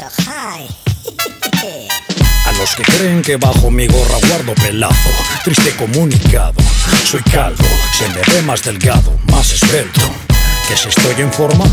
[0.00, 0.60] A
[2.52, 5.10] los que creen que bajo mi gorra guardo pelazo,
[5.42, 6.54] triste comunicado.
[7.04, 7.64] Soy calvo,
[7.98, 10.02] se me ve más delgado, más esbelto.
[10.68, 11.64] Que si estoy en forma,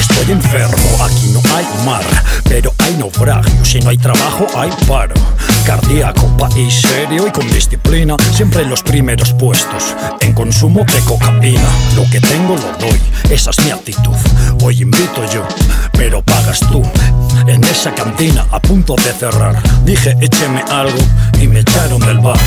[0.00, 1.04] estoy enfermo.
[1.04, 2.04] Aquí no hay mar,
[2.44, 3.64] pero hay naufragio.
[3.64, 5.14] Si no hay trabajo, hay paro.
[5.64, 8.16] Cardíaco, país serio y con disciplina.
[8.32, 9.94] Siempre en los primeros puestos.
[10.20, 11.68] En consumo de cocaína.
[11.94, 14.16] Lo que tengo lo doy, esa es mi actitud.
[14.62, 15.46] Hoy invito yo,
[15.92, 16.82] pero pagas tú.
[17.46, 19.62] En esa cantina a punto de cerrar.
[19.84, 20.98] Dije, écheme algo
[21.40, 22.38] y me echaron del bar.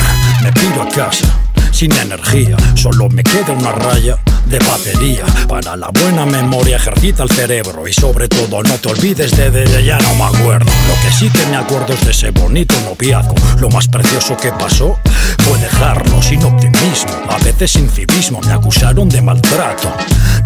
[0.42, 1.26] Me pido a casa
[1.70, 2.56] sin energía.
[2.74, 5.24] Solo me queda una raya de batería.
[5.48, 7.86] Para la buena memoria ejercita el cerebro.
[7.86, 10.70] Y sobre todo no te olvides de, de, ya no me acuerdo.
[10.88, 13.34] Lo que sí que me acuerdo es de ese bonito noviazgo.
[13.60, 14.98] Lo más precioso que pasó
[15.38, 17.12] fue dejarlo sin optimismo.
[17.28, 19.92] A veces sin civismo me acusaron de maltrato.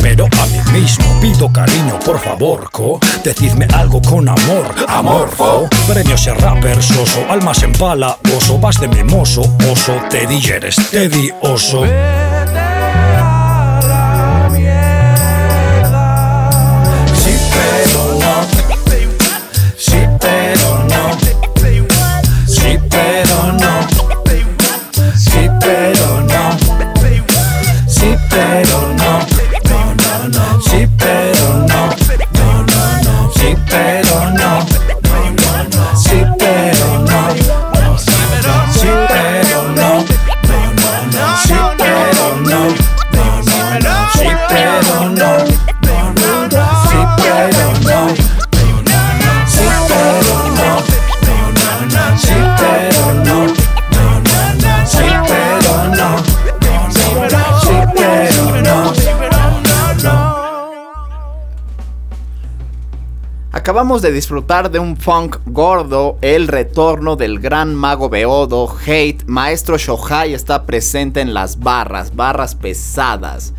[0.03, 3.01] Pero a mí mismo pido cariño, por favor, co.
[3.23, 5.69] Decidme algo con amor, amorfo.
[5.87, 8.59] Premio ser rapper soso, almas en pala, oso.
[8.59, 9.95] Vas de mimoso, oso.
[10.11, 10.77] Teddy eres
[11.15, 11.85] Teddy oso.
[28.35, 28.84] Pero
[63.65, 69.79] Acabamos de disfrutar de un funk gordo, el retorno del gran mago Beodo, Hate, Maestro
[69.79, 73.55] Shohai está presente en las barras, barras pesadas.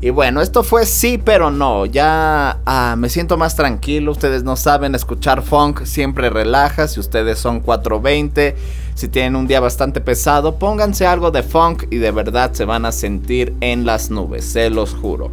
[0.00, 1.86] Y bueno, esto fue sí, pero no.
[1.86, 4.12] Ya ah, me siento más tranquilo.
[4.12, 6.86] Ustedes no saben escuchar funk, siempre relaja.
[6.86, 8.54] Si ustedes son 420,
[8.94, 12.86] si tienen un día bastante pesado, pónganse algo de funk y de verdad se van
[12.86, 15.32] a sentir en las nubes, se los juro.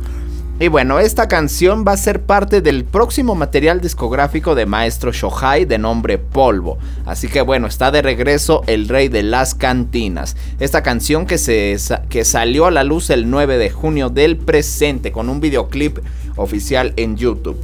[0.57, 5.65] Y bueno, esta canción va a ser parte del próximo material discográfico de Maestro Shohai
[5.65, 6.77] de nombre Polvo.
[7.05, 10.37] Así que bueno, está de regreso El Rey de las Cantinas.
[10.61, 11.75] Esta canción que, se,
[12.07, 15.97] que salió a la luz el 9 de junio del presente con un videoclip
[16.37, 17.61] oficial en YouTube.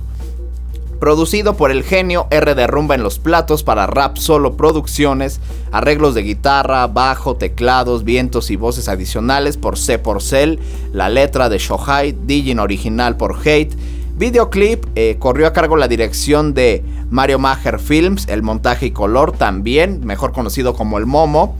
[1.02, 5.40] Producido por el genio R de Rumba en los platos para Rap Solo Producciones,
[5.72, 10.60] arreglos de guitarra, bajo, teclados, vientos y voces adicionales por C Porcel,
[10.94, 13.76] la letra de Shohai, Digin original por Hate.
[14.16, 19.32] Videoclip eh, corrió a cargo la dirección de Mario Maher Films, el montaje y color
[19.32, 21.56] también, mejor conocido como el Momo.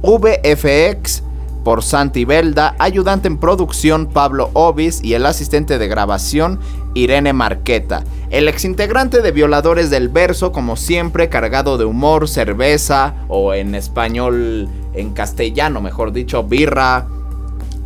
[0.00, 1.24] VFX
[1.62, 6.58] por Santi Belda, ayudante en producción Pablo Obis y el asistente de grabación
[6.98, 8.04] Irene Marqueta.
[8.30, 14.68] El exintegrante de Violadores del Verso, como siempre, cargado de humor, cerveza o en español,
[14.94, 17.06] en castellano, mejor dicho, birra,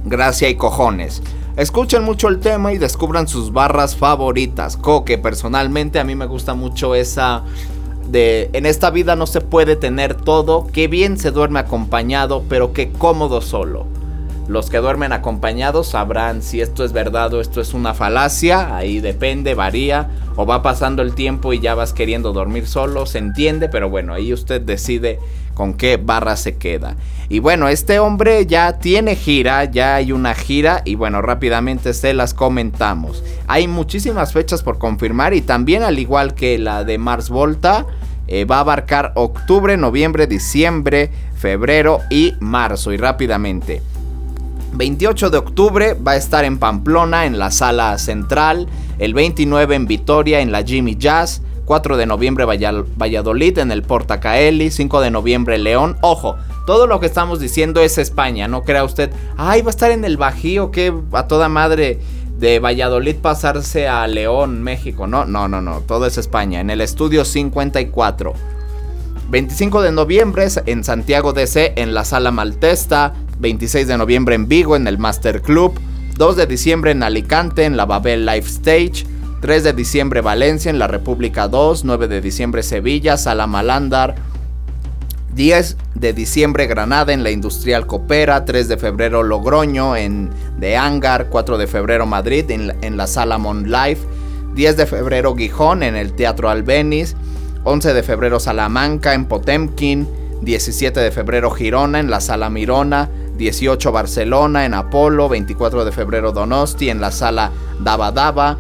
[0.05, 1.23] gracia y cojones.
[1.57, 4.79] Escuchen mucho el tema y descubran sus barras favoritas.
[4.79, 7.45] Coque, personalmente a mí me gusta mucho esa
[8.11, 12.73] de en esta vida no se puede tener todo, que bien se duerme acompañado, pero
[12.73, 13.87] que cómodo solo.
[14.49, 19.01] Los que duermen acompañados sabrán si esto es verdad o esto es una falacia, ahí
[19.01, 23.69] depende, varía, o va pasando el tiempo y ya vas queriendo dormir solo, se entiende,
[23.69, 25.21] pero bueno, ahí usted decide
[25.55, 26.97] con qué barra se queda.
[27.29, 32.13] Y bueno, este hombre ya tiene gira, ya hay una gira y bueno, rápidamente se
[32.13, 33.23] las comentamos.
[33.47, 37.87] Hay muchísimas fechas por confirmar y también al igual que la de Mars Volta,
[38.29, 42.93] eh, va a abarcar octubre, noviembre, diciembre, febrero y marzo.
[42.93, 43.83] Y rápidamente.
[44.75, 48.69] 28 de octubre va a estar en Pamplona en la sala central,
[48.99, 54.71] el 29 en Vitoria en la Jimmy Jazz, 4 de noviembre Valladolid en el Portacaeli,
[54.71, 55.97] 5 de noviembre León.
[56.01, 59.91] Ojo, todo lo que estamos diciendo es España, no crea usted, ay, va a estar
[59.91, 62.01] en el Bajío, que a toda madre
[62.39, 65.07] de Valladolid pasarse a León, México.
[65.07, 68.33] No, no, no, no, todo es España, en el estudio 54.
[69.31, 73.15] 25 de noviembre en Santiago DC en la Sala Maltesta.
[73.43, 75.73] 26 de noviembre en Vigo en el Master Club.
[76.17, 79.05] 2 de diciembre en Alicante en la Babel Life Stage.
[79.41, 81.85] 3 de diciembre Valencia en la República 2.
[81.85, 84.15] 9 de diciembre Sevilla, Sala Malandar.
[85.35, 91.27] 10 de diciembre Granada en la Industrial Copera, 3 de febrero Logroño en de Hangar,
[91.31, 94.03] 4 de febrero Madrid en, la- en la Sala Mon Life,
[94.55, 97.17] 10 de febrero Gijón en el Teatro Albeniz,
[97.65, 100.07] 11 de febrero Salamanca en Potemkin,
[100.43, 106.33] 17 de febrero Girona en la Sala Mirona, 18 Barcelona en Apolo, 24 de febrero
[106.33, 108.59] Donosti en la Sala Daba Daba,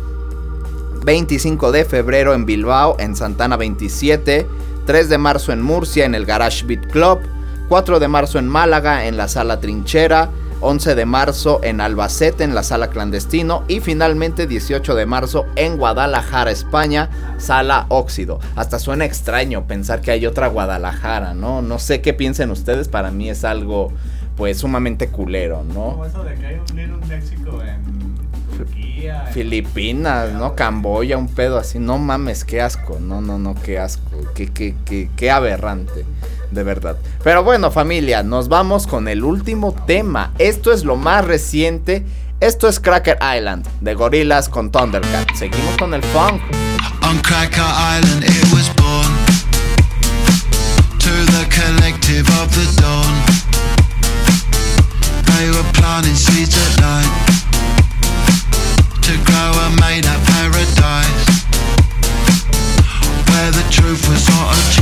[1.04, 4.46] 25 de febrero en Bilbao, en Santana 27,
[4.86, 7.18] 3 de marzo en Murcia, en el Garage Beat Club,
[7.68, 10.30] 4 de marzo en Málaga, en la Sala Trinchera,
[10.62, 15.76] 11 de marzo en Albacete, en la Sala Clandestino, y finalmente 18 de marzo en
[15.76, 18.38] Guadalajara, España, Sala Óxido.
[18.56, 21.62] Hasta suena extraño pensar que hay otra Guadalajara, ¿no?
[21.62, 23.92] No sé qué piensen ustedes, para mí es algo
[24.36, 25.90] pues sumamente culero, ¿no?
[25.92, 29.24] Como eso de que hay un Little México en Turquía.
[29.26, 30.54] en- Filipinas, ¿no?
[30.54, 31.78] Camboya, un pedo así.
[31.78, 32.98] No mames, qué asco.
[33.00, 34.02] No, no, no, qué asco.
[34.34, 36.04] Qué, qué, qué, qué aberrante.
[36.52, 36.96] De verdad.
[37.24, 40.32] Pero bueno, familia, nos vamos con el último tema.
[40.38, 42.04] Esto es lo más reciente.
[42.40, 45.32] Esto es Cracker Island, de Gorilas con Thundercat.
[45.34, 46.42] Seguimos con el funk.
[47.04, 49.12] On Cracker Island it was born
[50.98, 53.14] To the collective of the dawn
[55.30, 57.12] They were planting seeds at night
[59.02, 61.26] To grow a made up paradise
[63.30, 64.81] Where the truth was auto-tuned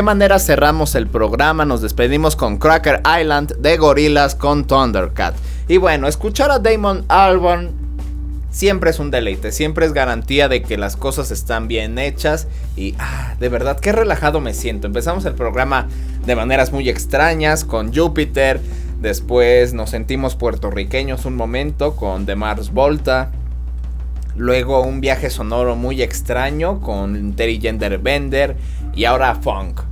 [0.00, 1.66] qué manera cerramos el programa?
[1.66, 5.34] Nos despedimos con Cracker Island de Gorillaz con Thundercat.
[5.68, 7.72] Y bueno, escuchar a Damon Albarn
[8.48, 12.94] siempre es un deleite, siempre es garantía de que las cosas están bien hechas y
[12.98, 14.86] ah, de verdad qué relajado me siento.
[14.86, 15.86] Empezamos el programa
[16.24, 18.58] de maneras muy extrañas con Júpiter,
[19.02, 23.32] después nos sentimos puertorriqueños un momento con The Mars Volta,
[24.40, 28.56] luego un viaje sonoro muy extraño con Terry Gender Bender
[28.94, 29.82] y ahora funk.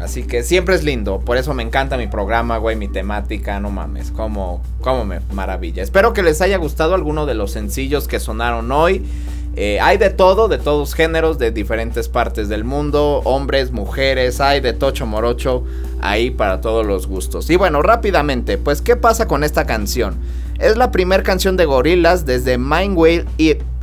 [0.00, 3.70] Así que siempre es lindo, por eso me encanta mi programa, güey, mi temática, no
[3.70, 4.60] mames, como,
[5.06, 5.84] me maravilla.
[5.84, 9.06] Espero que les haya gustado alguno de los sencillos que sonaron hoy.
[9.54, 14.60] Eh, hay de todo, de todos géneros, de diferentes partes del mundo, hombres, mujeres, hay
[14.60, 15.62] de tocho morocho,
[16.00, 17.48] ahí para todos los gustos.
[17.50, 20.16] Y bueno, rápidamente, pues ¿qué pasa con esta canción?
[20.58, 23.26] Es la primera canción de Gorillaz desde Mind Whale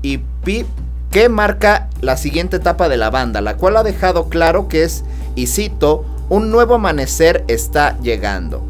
[0.02, 0.68] y, Pip
[1.12, 5.04] que marca la siguiente etapa de la banda, la cual ha dejado claro que es,
[5.36, 8.64] y cito, un nuevo amanecer está llegando.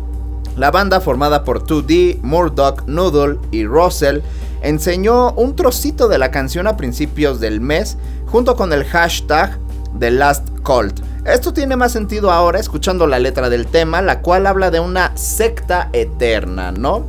[0.55, 4.21] La banda formada por 2D, Murdoch, Noodle y Russell
[4.61, 9.57] enseñó un trocito de la canción a principios del mes junto con el hashtag
[9.97, 10.99] The Last Cult.
[11.25, 15.15] Esto tiene más sentido ahora escuchando la letra del tema, la cual habla de una
[15.15, 17.05] secta eterna, ¿no?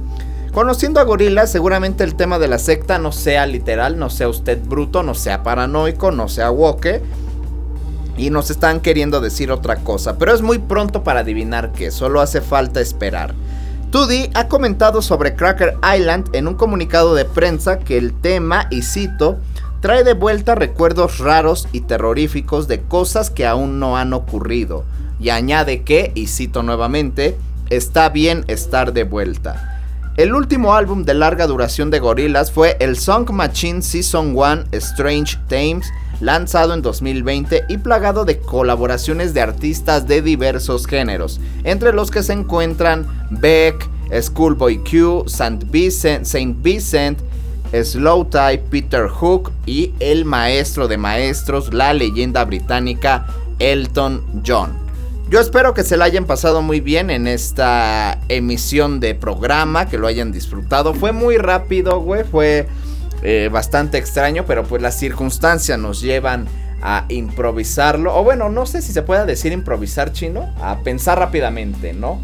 [0.53, 4.59] Conociendo a Gorila, seguramente el tema de la secta no sea literal, no sea usted
[4.61, 7.01] bruto, no sea paranoico, no sea woke.
[8.17, 12.21] Y nos están queriendo decir otra cosa, pero es muy pronto para adivinar que solo
[12.21, 13.33] hace falta esperar.
[13.93, 18.83] Tudi ha comentado sobre Cracker Island en un comunicado de prensa que el tema, y
[18.83, 19.39] cito,
[19.81, 24.85] trae de vuelta recuerdos raros y terroríficos de cosas que aún no han ocurrido.
[25.21, 27.37] Y añade que, y cito nuevamente,
[27.69, 29.70] está bien estar de vuelta.
[30.21, 35.39] El último álbum de larga duración de Gorillaz fue el Song Machine Season 1 Strange
[35.49, 35.91] Thames,
[36.21, 42.23] lanzado en 2020 y plagado de colaboraciones de artistas de diversos géneros, entre los que
[42.23, 46.27] se encuentran Beck, Schoolboy Q, Saint Vincent,
[46.61, 47.19] Vincent
[47.73, 53.27] Slow Tie, Peter Hook y el maestro de maestros, la leyenda británica
[53.59, 54.90] Elton John.
[55.31, 59.97] Yo espero que se la hayan pasado muy bien en esta emisión de programa, que
[59.97, 60.93] lo hayan disfrutado.
[60.93, 62.67] Fue muy rápido, güey, fue
[63.23, 66.49] eh, bastante extraño, pero pues las circunstancias nos llevan
[66.83, 68.13] a improvisarlo.
[68.19, 72.21] O bueno, no sé si se puede decir improvisar chino, a pensar rápidamente, ¿no?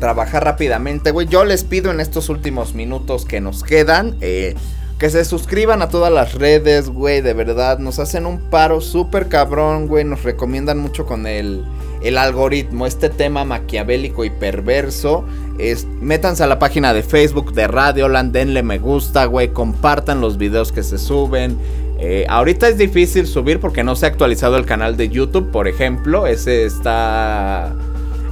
[0.00, 1.26] Trabajar rápidamente, güey.
[1.26, 4.16] Yo les pido en estos últimos minutos que nos quedan.
[4.22, 4.54] Eh,
[4.98, 7.78] que se suscriban a todas las redes, güey, de verdad.
[7.78, 10.04] Nos hacen un paro súper cabrón, güey.
[10.04, 11.64] Nos recomiendan mucho con el,
[12.02, 15.24] el algoritmo, este tema maquiavélico y perverso.
[15.58, 19.52] Es, métanse a la página de Facebook de Radioland, denle me gusta, güey.
[19.52, 21.56] Compartan los videos que se suben.
[22.00, 25.68] Eh, ahorita es difícil subir porque no se ha actualizado el canal de YouTube, por
[25.68, 26.26] ejemplo.
[26.26, 27.72] Ese está.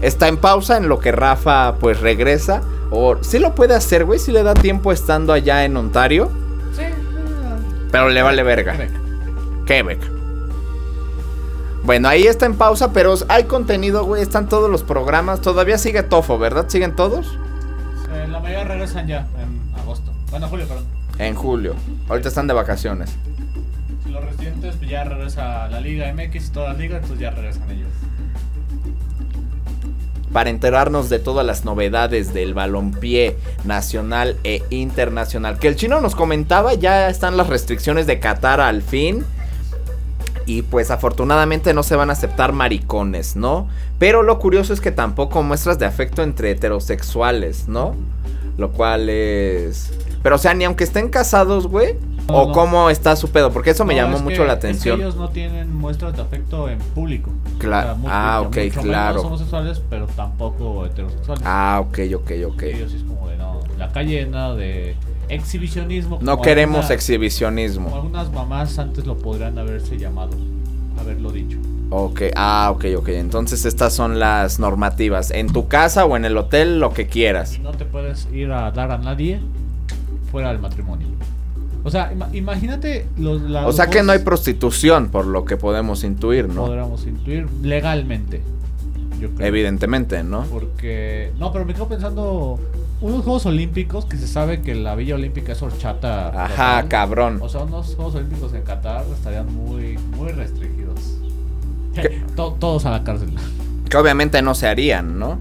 [0.02, 2.62] Está en pausa en lo que Rafa pues regresa.
[2.90, 6.45] O sí lo puede hacer, güey, si le da tiempo estando allá en Ontario.
[7.90, 8.76] Pero le vale verga.
[9.66, 10.00] Quebec.
[11.84, 14.20] Bueno, ahí está en pausa, pero hay contenido, güey.
[14.20, 15.40] Están todos los programas.
[15.40, 16.68] Todavía sigue Tofo, ¿verdad?
[16.68, 17.38] ¿Siguen todos?
[18.12, 20.12] Eh, la mayoría regresan ya en agosto.
[20.30, 20.84] Bueno, julio, perdón.
[21.18, 21.74] En julio.
[22.08, 23.14] Ahorita están de vacaciones.
[24.04, 27.30] Si los residentes pues ya regresa la Liga MX y todas las ligas, entonces ya
[27.30, 27.88] regresan ellos.
[30.36, 35.58] Para enterarnos de todas las novedades del balompié nacional e internacional.
[35.58, 39.24] Que el chino nos comentaba, ya están las restricciones de Qatar al fin.
[40.44, 43.66] Y pues afortunadamente no se van a aceptar maricones, ¿no?
[43.98, 47.96] Pero lo curioso es que tampoco muestras de afecto entre heterosexuales, ¿no?
[48.58, 49.90] Lo cual es...
[50.22, 51.94] Pero o sea, ni aunque estén casados, güey.
[52.28, 52.52] No, o no.
[52.52, 54.66] cómo está su pedo, porque eso me No, llamó es mucho que- la es que
[54.66, 55.00] atención.
[55.00, 57.30] ellos no tienen muestras de afecto en público.
[57.58, 59.14] Cla- O sea, ah, ok, mucho claro.
[59.14, 61.42] menos homosexuales, pero tampoco heterosexuales.
[61.46, 62.62] Ah, ok, ok, ok.
[62.64, 64.96] Ellos es como de no, la calle nada de
[65.28, 66.18] exhibicionismo.
[66.20, 67.84] No queremos alguna- exhibicionismo.
[67.90, 70.32] Como algunas mamás antes lo podrían haberse llamado,
[71.00, 71.58] haberlo dicho.
[71.90, 73.08] Ok, ah, ok, ok.
[73.10, 75.30] Entonces estas son las normativas.
[75.30, 77.60] En tu casa o en el hotel, lo que quieras.
[77.60, 79.40] No te puedes ir a dar a nadie
[80.32, 81.06] fuera del matrimonio.
[81.86, 85.56] O sea, ima- imagínate los las O sea que no hay prostitución, por lo que
[85.56, 86.66] podemos intuir, ¿no?
[86.66, 88.42] podríamos intuir legalmente.
[89.20, 89.46] Yo creo.
[89.46, 90.42] Evidentemente, ¿no?
[90.50, 91.30] Porque.
[91.38, 92.58] No, pero me quedo pensando.
[93.00, 96.28] Unos Juegos Olímpicos que se sabe que la Villa Olímpica es horchata.
[96.44, 96.88] Ajá, total.
[96.88, 97.38] cabrón.
[97.40, 100.98] O sea, unos Juegos Olímpicos en Qatar estarían muy, muy restringidos.
[102.34, 103.30] Todos a la cárcel.
[103.88, 105.38] Que obviamente no se harían, ¿no?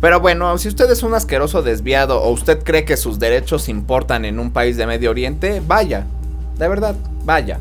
[0.00, 4.24] Pero bueno, si usted es un asqueroso desviado o usted cree que sus derechos importan
[4.24, 6.06] en un país de Medio Oriente, vaya.
[6.56, 6.94] De verdad,
[7.24, 7.58] vaya.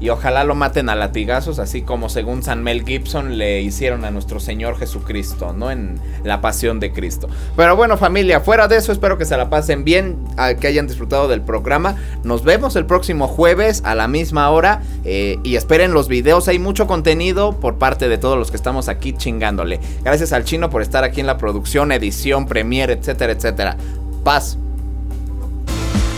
[0.00, 4.10] Y ojalá lo maten a latigazos, así como según San Mel Gibson le hicieron a
[4.10, 5.70] nuestro Señor Jesucristo, ¿no?
[5.70, 7.28] En la pasión de Cristo.
[7.56, 10.18] Pero bueno, familia, fuera de eso, espero que se la pasen bien,
[10.60, 11.96] que hayan disfrutado del programa.
[12.22, 16.48] Nos vemos el próximo jueves a la misma hora eh, y esperen los videos.
[16.48, 19.80] Hay mucho contenido por parte de todos los que estamos aquí chingándole.
[20.02, 23.76] Gracias al chino por estar aquí en la producción, edición, premiere, etcétera, etcétera.
[24.22, 24.58] Paz.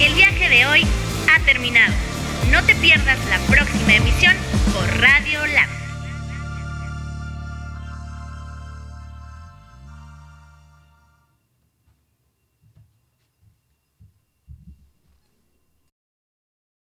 [0.00, 0.86] El viaje de hoy
[1.34, 1.92] ha terminado.
[2.50, 4.34] No te pierdas la próxima emisión
[4.72, 5.85] por Radio Lab.